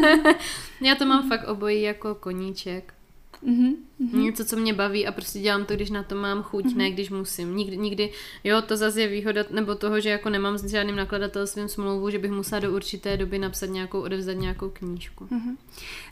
[0.01, 0.35] Ne?
[0.81, 2.93] Já to mám fakt obojí jako koníček.
[3.41, 3.73] Mhm.
[4.01, 4.17] Mm-hmm.
[4.19, 6.75] Něco, co mě baví a prostě dělám to, když na to mám chuť, mm-hmm.
[6.75, 7.55] ne když musím.
[7.55, 8.11] Nikdy, nikdy,
[8.43, 12.19] jo, to zase je výhoda, nebo toho, že jako nemám s žádným nakladatelstvím smlouvu, že
[12.19, 15.27] bych musela do určité doby napsat nějakou, odevzdat nějakou knížku.
[15.29, 15.57] Mhm.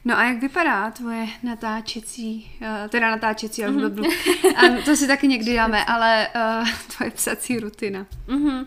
[0.06, 3.80] No a jak vypadá tvoje natáčecí, uh, teda natáčecí, Mhm.
[3.80, 4.04] blbnu.
[4.56, 8.06] A to si taky někdy dáme, ale uh, tvoje psací rutina.
[8.28, 8.65] Mm-hmm.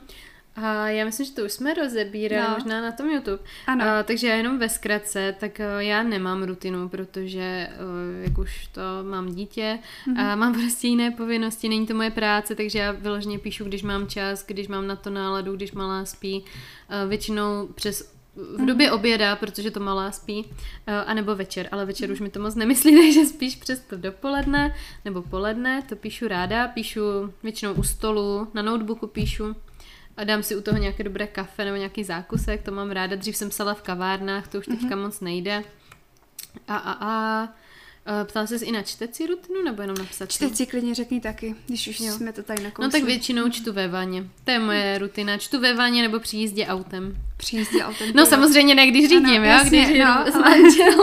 [0.57, 2.55] A já myslím, že to už jsme rozebírali, No.
[2.55, 3.39] možná na tom YouTube.
[3.67, 3.85] Ano.
[3.85, 7.79] A, takže já jenom ve zkratce, tak a, já nemám rutinu, protože a,
[8.29, 10.17] jak už to mám dítě, Mhm.
[10.17, 10.33] mm-hmm.
[10.33, 14.07] a mám prostě jiné povinnosti, není to moje práce, takže já vyloženě píšu, když mám
[14.07, 16.45] čas, když mám na to náladu, když malá spí.
[16.89, 18.13] A většinou přes
[18.59, 20.45] v době oběda, protože to malá spí,
[20.87, 24.75] a- anebo večer, ale večer už mi to moc nemyslí, takže spíš přes to dopoledne
[25.05, 27.01] nebo poledne, to píšu ráda, píšu
[27.43, 29.57] většinou u stolu, na notebooku píšu
[30.21, 33.17] a dám si u toho nějaké dobré kafe nebo nějaký zákusek, to mám ráda.
[33.17, 35.65] Dřív jsem psala v kavárnách, to už teďka moc nejde.
[36.69, 37.49] A, a, a,
[38.07, 40.35] a ptala ses i na čtecí rutinu nebo jenom na psací?
[40.35, 42.13] Čteci klidně řekni taky, když už Jo.
[42.13, 42.85] jsme to tady nakousli.
[42.87, 44.25] No tak většinou čtu ve vaně.
[44.45, 45.39] To je moje rutina.
[45.39, 47.17] Čtu ve vaně nebo při jízdě autem.
[47.37, 48.09] Při jízdě autem.
[48.15, 50.99] No samozřejmě ne, když řídím, Ano, jo, když jedu no, s ale- manželem.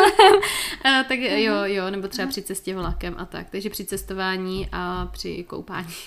[0.83, 3.49] A, tak jo, jo, nebo třeba při cestě vlakem a tak.
[3.49, 5.88] Takže při cestování a při koupání.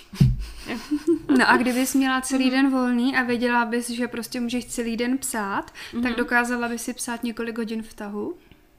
[1.39, 2.23] No a kdybys měla Mhm.
[2.23, 6.03] celý den volný a věděla bys, že prostě můžeš celý den psát, Mhm.
[6.03, 8.35] tak dokázala bys si psát několik hodin v tahu?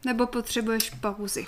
[0.05, 1.47] Nebo potřebuješ pauzy?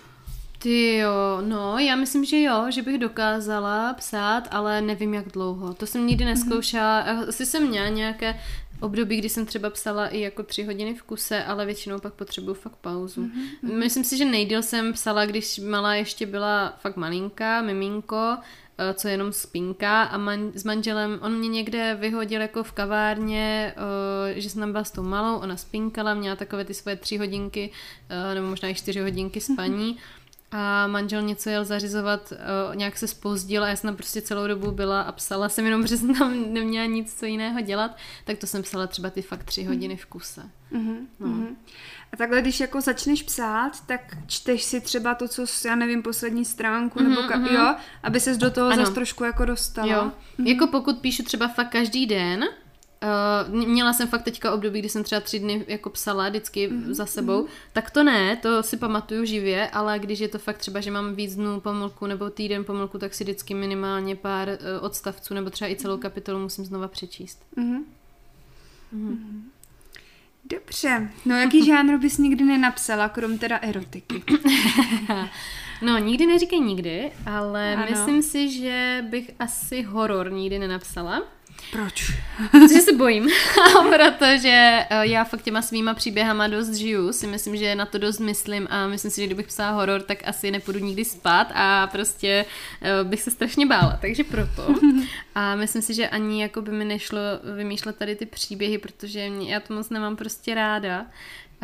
[0.64, 5.74] Ty jo, no, já myslím, že jo, že bych dokázala psát, ale nevím jak dlouho.
[5.74, 7.00] To jsem nikdy neskoušela.
[7.00, 8.40] Asi jsem měla nějaké
[8.80, 12.54] období, kdy jsem třeba psala i jako tři hodiny v kuse, ale většinou pak potřebuju
[12.54, 13.22] fakt pauzu.
[13.22, 13.78] Mm-hmm.
[13.78, 18.38] Myslím si, že nejdíl jsem psala, když malá ještě byla fakt malinká, miminko,
[18.78, 23.74] eh, co jenom spinka a man, s manželem, on mě někde vyhodil jako v kavárně,
[23.78, 27.18] uh, že jsem tam byla s tou malou, ona spinkala, měla takové ty svoje tři
[27.18, 29.94] hodinky, uh, nebo možná i čtyři hodinky spaní.
[29.94, 30.00] Mm-hmm
[30.56, 34.48] a manžel něco jel zařizovat, uh, nějak se spozdil a já jsem tam prostě celou
[34.48, 38.38] dobu byla a psala jsem jenom, protože jsem tam neměla nic co jiného dělat, tak
[38.38, 40.42] to jsem psala třeba ty fakt tři hodiny v kuse.
[40.74, 40.98] Mm-hmm.
[41.20, 41.28] No.
[41.28, 41.56] Mm-hmm.
[42.14, 46.46] A takhle, když jako začneš psát, tak čteš si třeba to, co, já nevím, poslední
[46.46, 47.54] stránku, mm-hmm, nebo ka- mm-hmm.
[47.54, 49.88] jo, aby ses do toho zase trošku jako dostala.
[49.88, 50.12] Jo.
[50.40, 50.48] Mm-hmm.
[50.48, 52.46] Jako pokud píšu třeba fakt každý den,
[53.04, 56.92] Uh, měla jsem fakt teďka období, kdy jsem třeba tři dny jako psala vždycky mm-hmm.
[56.94, 60.80] za sebou, tak to ne, to si pamatuju živě, ale když je to fakt třeba,
[60.80, 65.34] že mám víc dnů pomlku nebo týden pomlku, tak si vždycky minimálně pár uh, odstavců
[65.34, 67.44] nebo třeba i celou kapitolu musím znova přečíst.
[67.58, 67.84] Mm-hmm.
[68.96, 69.42] Mm-hmm.
[70.46, 74.24] Dobře, no jaký žánr bys nikdy nenapsala, krom teda erotiky?
[75.82, 77.86] no, nikdy neříkej nikdy, ale ano.
[77.90, 81.24] myslím si, že bych asi horor nikdy nenapsala.
[81.72, 82.14] Proč?
[82.52, 83.28] Protože se bojím,
[83.90, 88.20] protože eh, já fakt těma svýma příběhama dost žiju, si myslím, že na to dost
[88.20, 92.46] myslím a myslím si, že kdybych psala horor, tak asi nepůjdu nikdy spát a prostě
[92.82, 94.76] eh, bych se strašně bála, takže proto.
[95.36, 97.20] A myslím si, že ani jako by mi nešlo
[97.56, 101.06] vymýšlet tady ty příběhy, protože já to moc nemám prostě ráda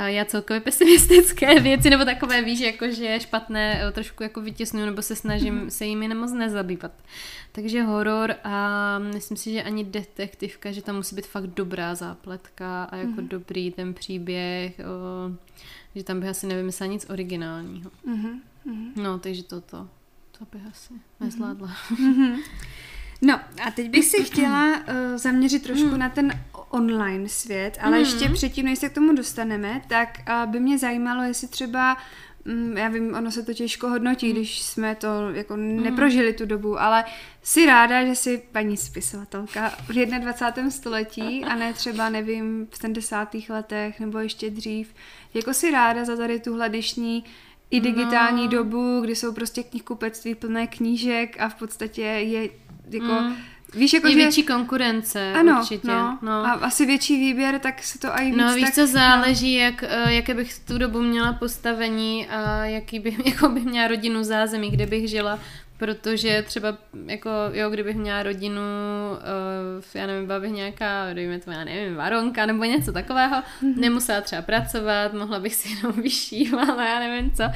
[0.07, 4.85] já celkově pesimistické věci, nebo takové víš, jako že je špatné, eh, trošku jako vytěsnuju,
[4.85, 5.69] nebo se snažím mm.
[5.69, 6.91] se jimi nemoc nezabývat.
[7.51, 12.83] Takže horor a myslím si, že ani detektivka, že tam musí být fakt dobrá zápletka
[12.83, 13.27] a jako mm.
[13.27, 15.31] dobrý ten příběh, o,
[15.95, 17.91] že tam bych asi nevymyslela nic originálního.
[18.07, 18.39] Mm-hmm.
[18.95, 19.87] No, takže toto,
[20.37, 20.99] to bych asi mm-hmm.
[21.19, 21.67] nezvládla.
[21.91, 22.39] Mm-hmm.
[23.21, 24.83] No a teď bych si chtěla uh,
[25.15, 25.99] zaměřit trošku mm.
[25.99, 26.39] na ten
[26.69, 27.99] online svět, ale mm.
[27.99, 31.97] ještě předtím, než se k tomu dostaneme, tak uh, by mě zajímalo, jestli třeba
[32.45, 34.33] mm, já vím, ono se to těžko hodnotí, mm.
[34.33, 35.83] když jsme to jako mm.
[35.83, 37.03] neprožili tu dobu, ale
[37.43, 40.71] si ráda, že jsi paní spisovatelka v 21.
[40.71, 43.35] století a ne třeba, nevím, v 70.
[43.49, 44.93] letech nebo ještě dřív.
[45.33, 47.23] Jako si ráda za tady tuhle dnešní
[47.71, 48.51] i digitální no.
[48.51, 52.49] dobu, kdy jsou prostě knihkupectví plné knížek a v podstatě je
[52.89, 53.05] jako...
[53.05, 53.35] Mm.
[53.73, 54.19] Víš, jako, je že...
[54.19, 55.87] větší konkurence, ano, určitě.
[55.87, 56.31] No, no.
[56.31, 59.63] A asi větší výběr, tak se to i víc No víš, tak, co záleží, no.
[59.63, 63.87] jak, eh, jaké bych v tu dobu měla postavení a jaký bych, jako bych měla
[63.87, 65.39] rodinu zázemí, kde bych žila
[65.79, 68.61] protože třeba jako, jo, kdybych měla rodinu,
[69.11, 73.79] uh, já nevím, byla bych nějaká, dejme to, já nevím, varonka nebo něco takového, mm-hmm.
[73.79, 77.51] nemusela třeba pracovat, mohla bych si jenom vyšívat, já nevím co, uh,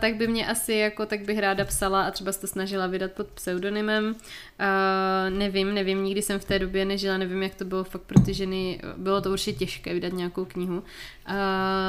[0.00, 3.12] tak by mě asi jako, tak bych ráda psala a třeba se to snažila vydat
[3.12, 7.84] pod pseudonymem, uh, nevím, nevím, nikdy jsem v té době nežila, nevím, jak to bylo
[7.84, 10.84] fakt pro ty ženy, bylo to určitě těžké vydat nějakou knihu, uh,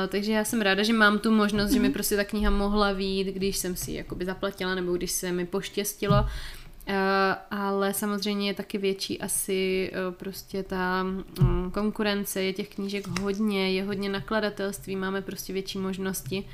[0.07, 1.74] takže já jsem ráda, že mám tu možnost, mm-hmm.
[1.74, 1.93] že mi mhm.
[1.93, 6.22] prostě ta kniha mohla výjít, když jsem si jakoby zaplatila nebo když se mi poštěstilo.
[6.22, 6.95] Uh,
[7.51, 11.05] ale samozřejmě je taky větší asi uh, prostě ta
[11.41, 16.47] um, konkurence, je těch knížek hodně, je hodně nakladatelství, máme prostě větší možnosti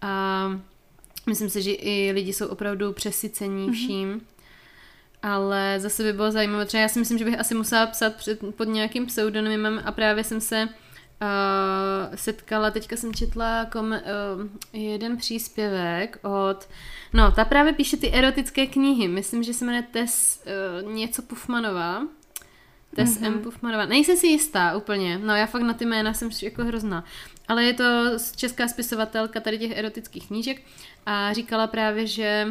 [0.00, 0.12] a
[1.26, 3.72] myslím si, že i lidi jsou opravdu přesycení mhm.
[3.72, 4.14] vším.
[4.14, 4.20] Mm-hmm.
[5.22, 8.40] Ale zase by bylo zajímavé, třeba já si myslím, že bych asi musela psat před,
[8.56, 10.68] pod nějakým pseudonymem a právě jsem se
[11.22, 13.98] uh, setkala, teďka jsem četla kom, uh,
[14.72, 16.68] jeden příspěvek od,
[17.12, 20.42] no ta právě píše ty erotické knihy, myslím, že se jmenuje Tess
[20.82, 22.02] uh, něco Pufmanová,
[22.96, 23.26] Tess mm-hmm.
[23.26, 23.38] M.
[23.42, 27.04] Pufmanová, nejsem si jistá úplně, no já fakt na ty jména jsem jako hrozná,
[27.48, 27.84] ale je to
[28.36, 30.62] česká spisovatelka tady těch erotických knížek
[31.06, 32.46] a říkala právě, že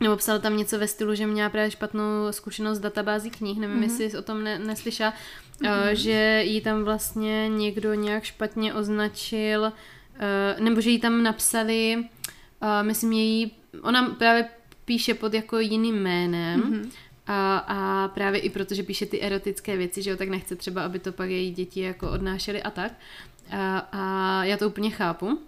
[0.00, 3.76] nebo psala tam něco ve stylu, že měla právě špatnou zkušenost s databází knih, nevím,
[3.76, 3.82] mm-hmm.
[3.82, 5.14] jestli jsi o tom ne- neslyšela,
[5.60, 5.90] mm-hmm.
[5.90, 12.68] že jí tam vlastně někdo nějak špatně označil, uh, nebo že jí tam napsali, uh,
[12.82, 14.48] myslím její, ona právě
[14.84, 16.90] píše pod jako jiným jménem, mm-hmm.
[17.32, 20.98] A, a právě i protože píše ty erotické věci, že jo, tak nechce třeba, aby
[20.98, 22.92] to pak její děti jako odnášely a tak.
[23.50, 25.38] A, a já to úplně chápu.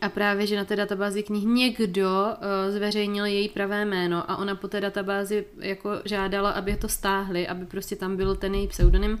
[0.00, 4.54] A právě, že na té databázi knih někdo uh, zveřejnil její pravé jméno a ona
[4.54, 9.18] po té databázi jako žádala, aby to stáhli, aby prostě tam byl ten její pseudonym.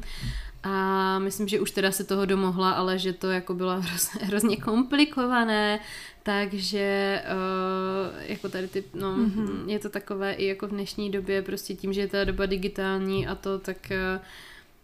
[0.62, 4.56] A myslím, že už teda se toho domohla, ale že to jako bylo hrozně, hrozně
[4.56, 5.80] komplikované,
[6.22, 9.68] takže uh, jako tady ty, no, mm-hmm.
[9.68, 13.26] je to takové i jako v dnešní době, prostě tím, že je ta doba digitální
[13.26, 14.22] a to, tak uh,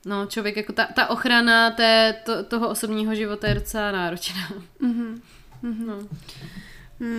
[0.07, 4.49] no, člověk jako ta, ta ochrana té, to, toho osobního života je docela náročná.
[4.81, 5.21] Mm-hmm.
[5.65, 5.87] Mm-hmm.
[5.87, 5.99] No.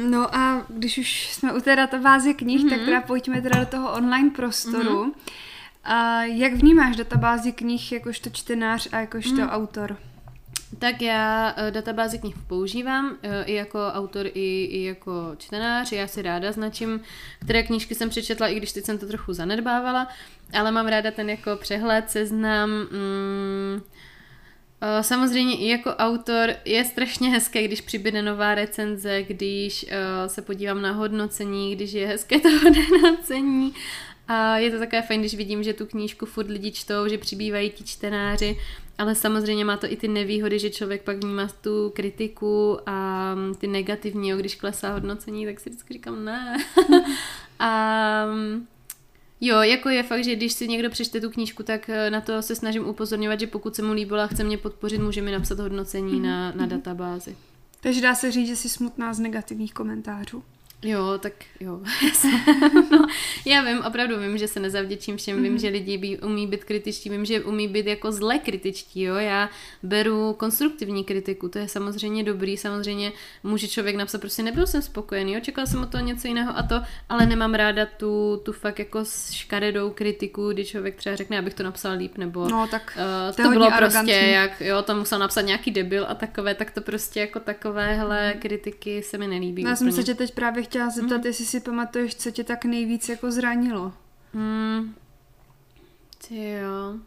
[0.10, 2.70] No a když už jsme u té databáze knih, mm-hmm.
[2.70, 5.06] tak teda pojďme teda do toho online prostoru.
[5.06, 5.32] Mm-hmm.
[5.84, 9.50] A jak vnímáš databázi knih jakožto čtenář a jakožto hmm.
[9.50, 9.98] autor?
[10.80, 13.16] Tak já uh, databázi knih používám uh,
[13.46, 15.92] i jako autor, i, i jako čtenář.
[15.92, 17.02] Já si ráda značím,
[17.40, 20.08] které knížky jsem přečetla, i když teď jsem to trochu zanedbávala,
[20.54, 22.70] ale mám ráda ten jako přehled, seznam.
[22.70, 23.82] Mm,
[25.02, 30.82] samozřejmě i jako autor je strašně hezké, když přibyde nová recenze, když uh, se podívám
[30.82, 33.74] na hodnocení, když je hezké to hodnocení.
[34.28, 37.70] A je to také fajn, když vidím, že tu knížku furt lidi čtou, že přibývají
[37.70, 38.58] ti čtenáři
[38.98, 43.68] ale samozřejmě má to i ty nevýhody, že člověk pak vnímá tu kritiku a ty
[43.68, 46.58] negativní, když klesá hodnocení, tak si vždycky říkám ne.
[47.60, 48.26] a
[49.42, 52.42] Jo, jako je fakt, že když si někdo přečte tu knížku, tak eh, na to
[52.42, 55.60] se snažím upozorňovat, že pokud se mu líbila a chce mě podpořit, může mi napsat
[55.60, 56.70] hodnocení na, na mhm.
[56.70, 57.36] databázi.
[57.82, 60.44] Takže dá se říct, že jsi smutná z negativních komentářů.
[60.82, 61.80] Jo, tak jo.
[62.92, 63.08] no,
[63.46, 65.42] já vím, opravdu vím, že se nezavděčím všem, mm-hmm.
[65.42, 65.60] vím, mhm.
[65.60, 69.16] že lidi by, umí být kritičtí, vím, že umí být jako zle kritičtí, jo.
[69.16, 69.50] Já
[69.84, 73.12] beru konstruktivní kritiku, to je samozřejmě dobrý, samozřejmě
[73.44, 76.76] může člověk napsat, prostě nebyl jsem spokojený, očekal jsem o to něco jiného a to,
[77.10, 81.64] ale nemám ráda tu, tu fakt jako škaredou kritiku, kdy člověk třeba řekne, abych to
[81.64, 82.98] napsal líp, nebo no, tak
[83.30, 84.14] uh, to, to bylo arrogantní.
[84.14, 88.34] prostě, jak jo, to musel napsat nějaký debil a takové, tak to prostě jako takovéhle
[88.40, 89.64] kritiky se mi nelíbí.
[89.64, 91.26] No, já jsem se tě teď právě chtěla zeptat, mm.
[91.26, 93.94] jestli si pamatuješ, co tě tak nejvíc jako zranilo.
[94.34, 94.96] Mm.
[96.28, 97.00] Ty jo.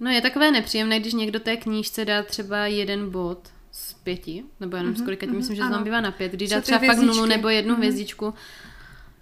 [0.00, 3.38] No je takové nepříjemné, když někdo té knížce dá třeba jeden bod
[3.72, 6.50] z pěti, nebo jenom mm-hmm, z kolika, mm-hmm, myslím, že tam bývá na pět, když
[6.50, 7.78] dá třeba fakt nulu nebo jednu mm-hmm.
[7.78, 8.34] hvězdičku,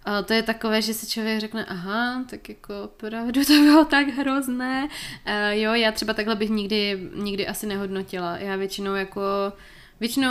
[0.05, 4.09] a to je takové, že si člověk řekne, aha, tak jako opravdu to bylo tak
[4.09, 4.89] hrozné.
[5.27, 8.39] Uh, jo, já třeba takhle bych nikdy, nikdy asi nehodnotila.
[8.39, 9.21] Já většinou jako,
[10.01, 10.31] většinou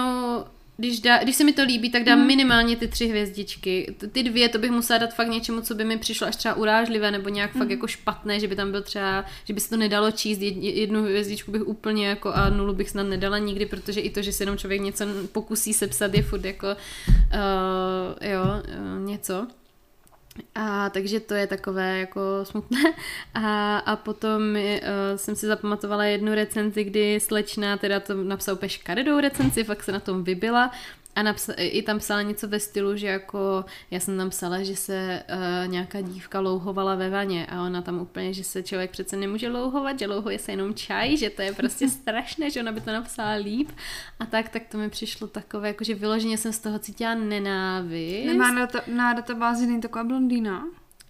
[0.78, 2.28] když, dá, když se mi to líbí, tak dám mm.
[2.28, 3.96] minimálně ty tři hvězdičky.
[4.12, 7.12] Ty dvě, to bych musela dát fakt něčemu, co by mi přišlo až třeba urážlivé,
[7.12, 7.60] nebo nějak mm.
[7.60, 7.72] fakt mhm.
[7.72, 10.40] jako špatné, že by tam byl třeba, že by se to nedalo číst.
[10.42, 14.32] Jednu hvězdičku bych úplně jako a nulu bych snad nedala nikdy, protože i to, že
[14.32, 19.48] se jenom člověk něco pokusí sepsat, je furt jako uh, jo, uh, něco.
[20.56, 22.94] A takže to je takové jako smutné.
[23.34, 24.60] A, a potom uh,
[25.16, 29.92] jsem si zapamatovala jednu recenzi, kdy slečna teda to napsala úplně škaredou recenzi, fakt se
[29.92, 30.72] na tom vybila
[31.16, 34.76] a napsa- i tam psala něco ve stylu, že jako já jsem tam psala, že
[34.76, 39.18] se uh, nějaká dívka louhovala ve vaně a ona tam úplně, že se člověk přece
[39.18, 42.82] nemůže louhovat, že louhuje se jenom čaj, že to je prostě strašné, že ona by
[42.82, 43.70] to napsala líp
[44.20, 48.26] a tak, tak to mi přišlo takové, jako že vyloženě jsem z toho cítila nenávist.
[48.26, 50.64] Nemá na, to, na databázi není taková blondýna?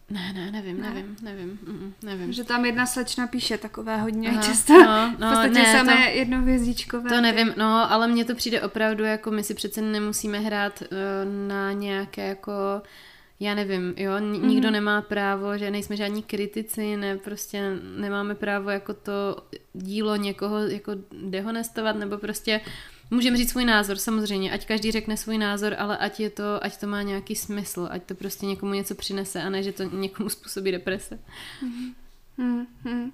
[0.10, 0.90] Ne, ne, nevím, ne.
[0.90, 2.34] nevím, nevím, mm, nevím.
[2.34, 4.74] Že tam jedna slečna píše takové hodně Aha, často.
[4.74, 7.10] No, no, v podstatě ne, samé to, jednohvězdičkové.
[7.10, 10.88] To nevím, no, ale mně to přijde opravdu, jako my si přece nemusíme hrát uh,
[11.48, 12.52] na nějaké jako
[13.40, 14.74] já nevím, jo, nikdo mm.
[14.74, 19.38] nemá právo, že nejsme žádní kritici, ne, prostě nemáme právo jako to
[19.74, 22.62] dílo někoho jako dehonestovat, nebo prostě
[23.12, 26.78] Můžeme říct svůj názor, samozřejmě, ať každý řekne svůj názor, ale ať je to, ať
[26.78, 30.30] to má nějaký smysl, ať to prostě někomu něco přinese a ne, že to někomu
[30.30, 31.20] způsobí deprese.
[31.64, 31.94] Mm-hmm.
[32.40, 33.12] Mm-hmm.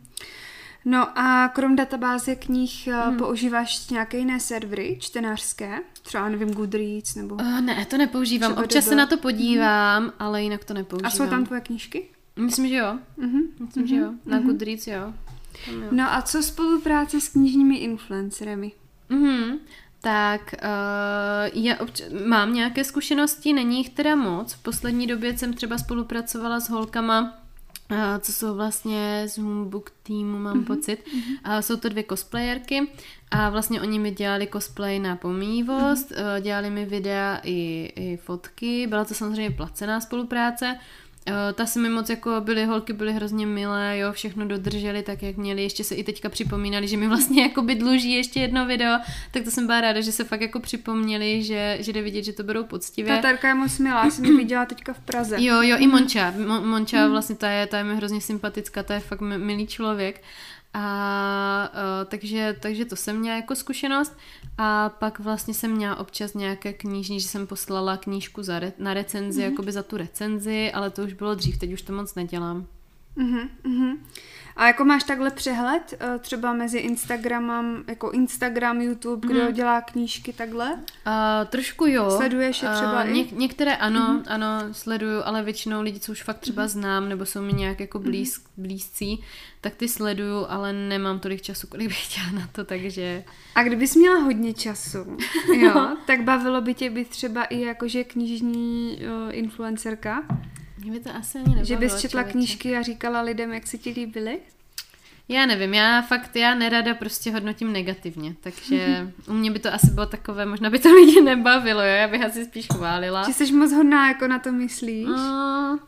[0.86, 3.18] No a krom databáze knih mm.
[3.18, 5.80] používáš nějaké jiné servery čtenářské?
[6.02, 7.36] Třeba, nevím, Goodreads nebo...
[7.36, 8.54] Uh, ne, to nepoužívám.
[8.54, 10.12] Občas se na to podívám, mm.
[10.20, 11.08] ale jinak to nepoužívám.
[11.08, 12.06] A jsou tam tvoje knížky?
[12.36, 13.00] Myslím, že jo.
[13.20, 13.42] Mm-hmm.
[13.60, 13.90] Myslím, mm-hmm.
[13.90, 14.14] že jo.
[14.26, 14.46] Na mm-hmm.
[14.46, 15.14] Goodreads jo.
[15.72, 15.88] jo.
[15.92, 18.72] No a co spolupráce s knižními influenceremi?
[19.10, 19.57] Mm-hmm.
[20.01, 24.53] Tak uh, já obč- mám nějaké zkušenosti, není jich teda moc.
[24.53, 27.22] V poslední době jsem třeba spolupracovala s holkama,
[27.91, 30.66] uh, co jsou vlastně z Homebook týmu, mám mm-hmm.
[30.66, 31.05] pocit.
[31.45, 32.88] Uh, jsou to dvě cosplayerky
[33.32, 36.38] a vlastně oni mi dělali cosplay na pomývost, mm-hmm.
[36.38, 40.66] uh, dělali mi videa i, i fotky, byla to samozřejmě placená spolupráce.
[40.74, 40.80] Uh,
[41.54, 45.38] ta se mi moc jako byly, holky byly hrozně milé, jo, všechno dodrželi tak, jak
[45.38, 49.00] měli, ještě se i teďka připomínali, že mi vlastně jako by dluží ještě jedno video,
[49.32, 52.34] tak to jsem byla ráda, že se fakt jako připomněli, že, že jde vidět, že
[52.34, 53.16] to berou poctivě.
[53.16, 55.36] Ta Terka je moc milá, jsem ji viděla teďka v Praze.
[55.40, 57.12] Jo, jo, i Monča, Mon, Monča mm.
[57.12, 60.22] vlastně ta je, ta je mi hrozně sympatická, ta je fakt milý člověk.
[60.74, 64.18] A uh, takže, takže to jsem měla jako zkušenost
[64.58, 68.94] a pak vlastně jsem měla občas nějaké knižní, že jsem poslala knížku za re, na
[68.94, 69.50] recenzi, mm-hmm.
[69.50, 72.68] jakoby za tu recenzi, ale to už bylo dřív, teď už to moc nedělám.
[73.18, 73.97] Mm-hmm.
[74.60, 79.53] A jako máš takhle přehled eh, třeba mezi Instagramem, jako Instagram, YouTube, kdo mm.
[79.53, 80.74] dělá knížky takhle?
[80.74, 80.82] Uh,
[81.49, 82.12] trošku jo.
[82.12, 84.24] Sleduješ je třeba uh, ně, Některé ano, mm.
[84.28, 86.70] ano, sleduju, ale většinou lidi, co už fakt třeba mm.
[86.70, 88.64] znám, nebo jsou mi nějak jako blíz, mm.
[88.64, 89.24] blízcí,
[89.62, 93.24] tak ty sleduju, ale nemám tolik času, kolik bych chtěla na to, takže...
[93.55, 95.18] A kdybys měla hodně času,
[95.55, 100.24] jo, tak bavilo by tě být třeba i jakože knižní uh, influencerka?
[100.84, 102.32] Mě by to asi ani nebavilo, Že bys četla člověče.
[102.32, 104.40] knížky a říkala lidem, jak se ti líbily?
[105.30, 109.92] Já nevím, já fakt, já nerada prostě hodnotím negativně, takže u mě by to asi
[109.92, 111.88] bylo takové, možná by to lidi nebavilo, jo?
[111.88, 113.24] já bych asi spíš chválila.
[113.28, 115.08] Že jsi moc hodná, jako na to myslíš?
[115.08, 115.80] Mm,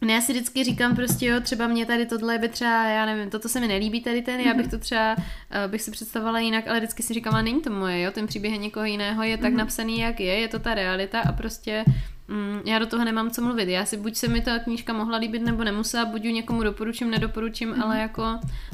[0.00, 3.30] ne, já si vždycky říkám prostě, jo, třeba mě tady tohle by třeba, já nevím,
[3.30, 5.22] toto se mi nelíbí tady ten, já bych to třeba, uh,
[5.70, 8.52] bych si představovala jinak, ale vždycky si říkám, ale není to moje, jo, ten příběh
[8.52, 11.84] je někoho jiného, je tak napsaný, jak je, je to ta realita a prostě
[12.32, 13.68] mm, já do toho nemám co mluvit.
[13.68, 17.10] Já si buď se mi ta knížka mohla líbit, nebo nemusela, buď ji někomu doporučím,
[17.10, 18.22] nedoporučím, ale jako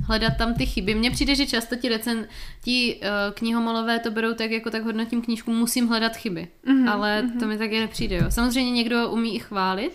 [0.06, 0.94] hledat tam ty chyby.
[0.94, 2.28] Mně přijde, že často ti recen,
[2.64, 6.48] ti uh, knihomolové to berou tak, jako tak hodnotím knížku, musím hledat chyby.
[6.88, 8.30] Ale to mi taky nepřijde, jo.
[8.30, 9.92] Samozřejmě někdo umí i chválit,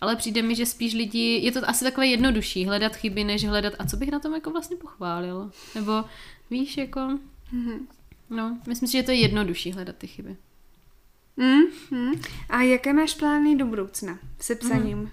[0.00, 3.72] ale přijde mi, že spíš lidi, je to asi takové jednodušší hledat chyby, než hledat,
[3.78, 5.50] a co bych na tom jako vlastně pochválil.
[5.74, 6.04] Nebo
[6.50, 7.18] víš, jako,
[8.30, 10.36] no, myslím si, že to je jednodušší hledat ty chyby.
[11.36, 12.12] Mm, mm.
[12.50, 15.10] A jaké máš plány do budoucna se psaním?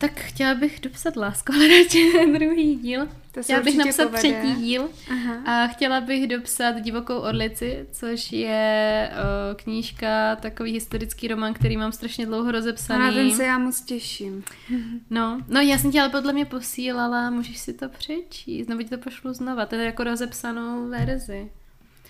[0.00, 1.98] Tak chtěla bych dopsat Lásko hledače
[2.38, 3.06] druhý díl.
[3.32, 4.18] To se chtěla bych napsat povede.
[4.18, 5.34] třetí díl Aha.
[5.64, 11.92] a chtěla bych dopsat Divokou orlici, což je o, knížka, takový historický román, který mám
[11.92, 13.04] strašně dlouho A rozepsaný.
[13.04, 14.44] na ten se já moc těším.
[15.10, 18.88] No, no já jsem ti ale podle mě posílala, můžeš si to přečíst, nebo ti
[18.88, 21.50] to pošlu znova, to je jako rozepsanou verzi.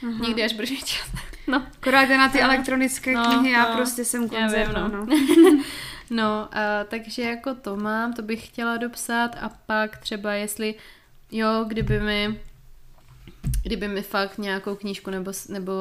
[0.02, 0.26] Aha.
[0.26, 1.10] Někdy až mít čas.
[1.46, 2.44] No, Akorát na ty No.
[2.44, 3.76] elektronické No, knihy, já no.
[3.76, 5.06] prostě jsem konzerva, no.
[5.06, 5.06] no.
[6.10, 10.74] no a, takže jako to mám, to bych chtěla dopsat a pak třeba jestli,
[11.32, 12.40] jo, kdyby mi
[13.62, 15.72] kdyby mi fakt nějakou knížku nebo, nebo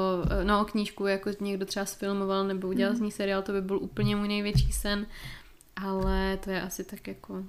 [0.41, 3.78] eh, no knížku jako někdo třeba sfilmoval nebo udělal z ní seriál, to by byl
[3.78, 5.07] úplně můj největší sen,
[5.76, 7.43] ale to je asi tak jako...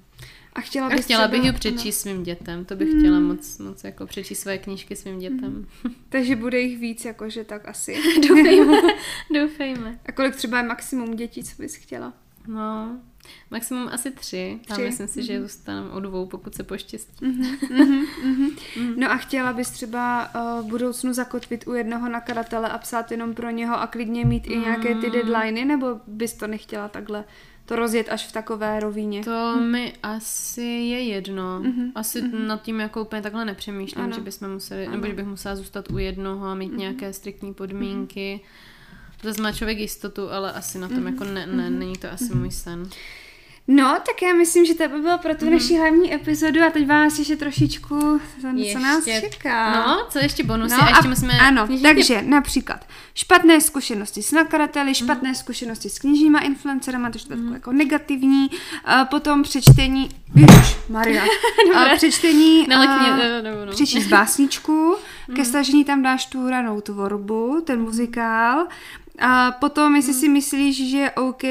[0.59, 3.59] A chtěla A bys chtěla bych třeba- ji přečíst svým dětem, to bych chtěla moc,
[3.59, 5.67] moc jako přečíst své knížky svým dětem.
[5.85, 5.91] No.
[6.09, 7.97] Takže bude jich víc, jakože tak asi.
[8.29, 8.77] Doufejme,
[9.35, 9.99] doufejme.
[10.07, 12.13] A kolik třeba je maximum dětí, co bys chtěla?
[12.47, 12.99] No,
[13.51, 14.59] maximum asi tři.
[14.71, 17.27] A Tři, myslím si, že zůstanu o dvou, pokud se poštěstí.
[18.97, 23.35] No a chtěla bys třeba uh, v budoucnu zakotvit u jednoho nakladatele a psát jenom
[23.35, 27.25] pro něho a klidně mít i nějaké ty deadliny, nebo bys to nechtěla takhle
[27.69, 29.25] to rozjet až v takové rovině?
[29.25, 31.63] To mi asi je jedno.
[31.95, 34.15] Asi nad tím jako úplně takhle nepřemýšlím, Ano.
[34.15, 38.41] že bychom museli, nebo že bych musela zůstat u jednoho a mít nějaké striktní podmínky.
[39.23, 42.51] Zase má člověk jistotu, ale asi na tom jako ne, ne, není to asi můj
[42.51, 42.89] sen.
[43.71, 45.55] No, tak já myslím, že to by bylo pro tu Mhm.
[45.55, 49.73] naši hlavní epizodu a teď vás ještě trošičku, co, co nás Ještě- čeká.
[49.87, 50.75] No, co ještě bonusy?
[50.79, 51.39] No a ještě musíme...
[51.41, 54.43] ano, knižní takže například špatné zkušenosti s Mhm.
[54.45, 58.51] nakladateli, špatné zkušenosti s knižníma influencerama, to je takové jako negativní,
[58.85, 61.23] a potom přečtení, Ježiš, Maria,
[61.75, 62.79] a přečtení, No,
[63.43, 63.73] nebo no.
[63.73, 64.97] přečíst básničku,
[65.29, 65.37] Mhm.
[65.37, 68.67] ke stažení tam dáš tu hranou tvorbu, ten muzikál,
[69.21, 70.21] a potom, jestli Mhm.
[70.21, 71.43] si myslíš, že je OK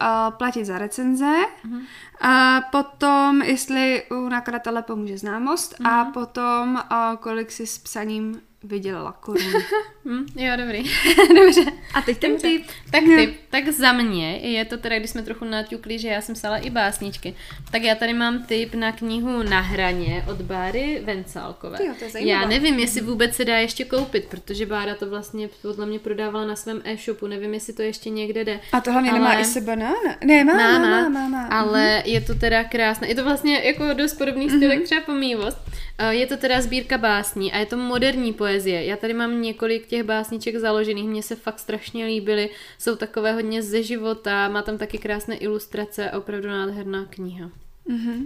[0.00, 1.32] a platit za recenze,
[1.64, 1.80] Mhm.
[2.20, 6.12] a potom, jestli u nakladatele pomůže známost a Mhm.
[6.12, 9.42] potom, a kolik si s psaním vydělala korun.
[10.04, 10.78] Hm, jo, dobrý.
[11.36, 11.72] Dobře.
[11.94, 12.62] A teď ten typ.
[12.90, 16.34] Tak ty, tak za mě je to teda, když jsme trochu naťukli, že já jsem
[16.34, 17.34] psala i básničky,
[17.72, 21.78] tak já tady mám tip na knihu Na hraně od Báry Vencálkové.
[21.78, 22.42] Tyjo, to je zajímavé.
[22.42, 26.46] já nevím, jestli vůbec se dá ještě koupit, protože Bára to vlastně podle mě prodávala
[26.46, 28.60] na svém e-shopu, nevím, jestli to ještě někde jde.
[28.72, 29.94] A to hlavně Ale- nemá i se banán?
[30.24, 31.46] Ne, má, má, má, má, má.
[31.46, 33.08] Ale je to teda krásné.
[33.08, 34.70] Je to vlastně jako dost podobný styl, Mhm.
[34.70, 35.58] jak třeba pomývost.
[35.98, 38.49] Eh, Je to teda sbírka básní a je to moderní poezie.
[38.64, 42.50] Já tady mám několik těch básniček založených, mně se fakt strašně líbily.
[42.78, 47.50] Jsou takové hodně ze života, má tam taky krásné ilustrace, opravdu nádherná kniha.
[47.88, 48.24] Mhm.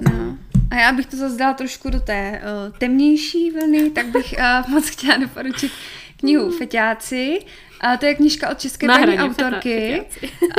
[0.00, 0.38] Za No.
[0.70, 4.70] A já bych to zase dala trošku do té uh, temnější vlny, tak bych uh,
[4.74, 5.72] moc chtěla doporučit
[6.16, 7.38] knihu Feťáci.
[7.80, 10.06] A to je knižka od české paní autorky.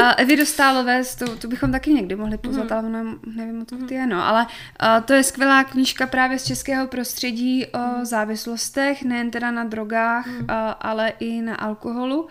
[0.04, 3.04] A Evy Dostálové, to, to bychom taky někdy mohli pozvat, ale ona,
[3.36, 4.24] nevím, odkud je, no.
[4.24, 9.64] Ale uh, to je skvělá knížka právě z českého prostředí o závislostech, nejen teda na
[9.64, 10.46] drogách, uh,
[10.80, 12.28] ale i na alkoholu.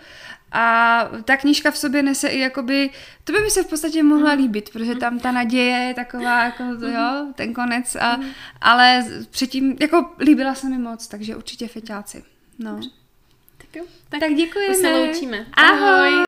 [0.51, 2.89] A ta knížka v sobě nese i jakoby,
[3.23, 6.63] to by mi se v podstatě mohla líbit, protože tam ta naděje je taková, jako
[6.79, 8.19] to, jo, ten konec, a,
[8.61, 12.23] ale předtím, jako líbila se mi moc, takže určitě feťáci.
[12.59, 12.75] No.
[12.75, 12.91] Tak
[13.77, 14.75] jo, tak, Tak děkujeme.
[14.75, 15.45] už se loučíme.
[15.53, 15.89] Ahoj.
[15.89, 16.13] Ahoj.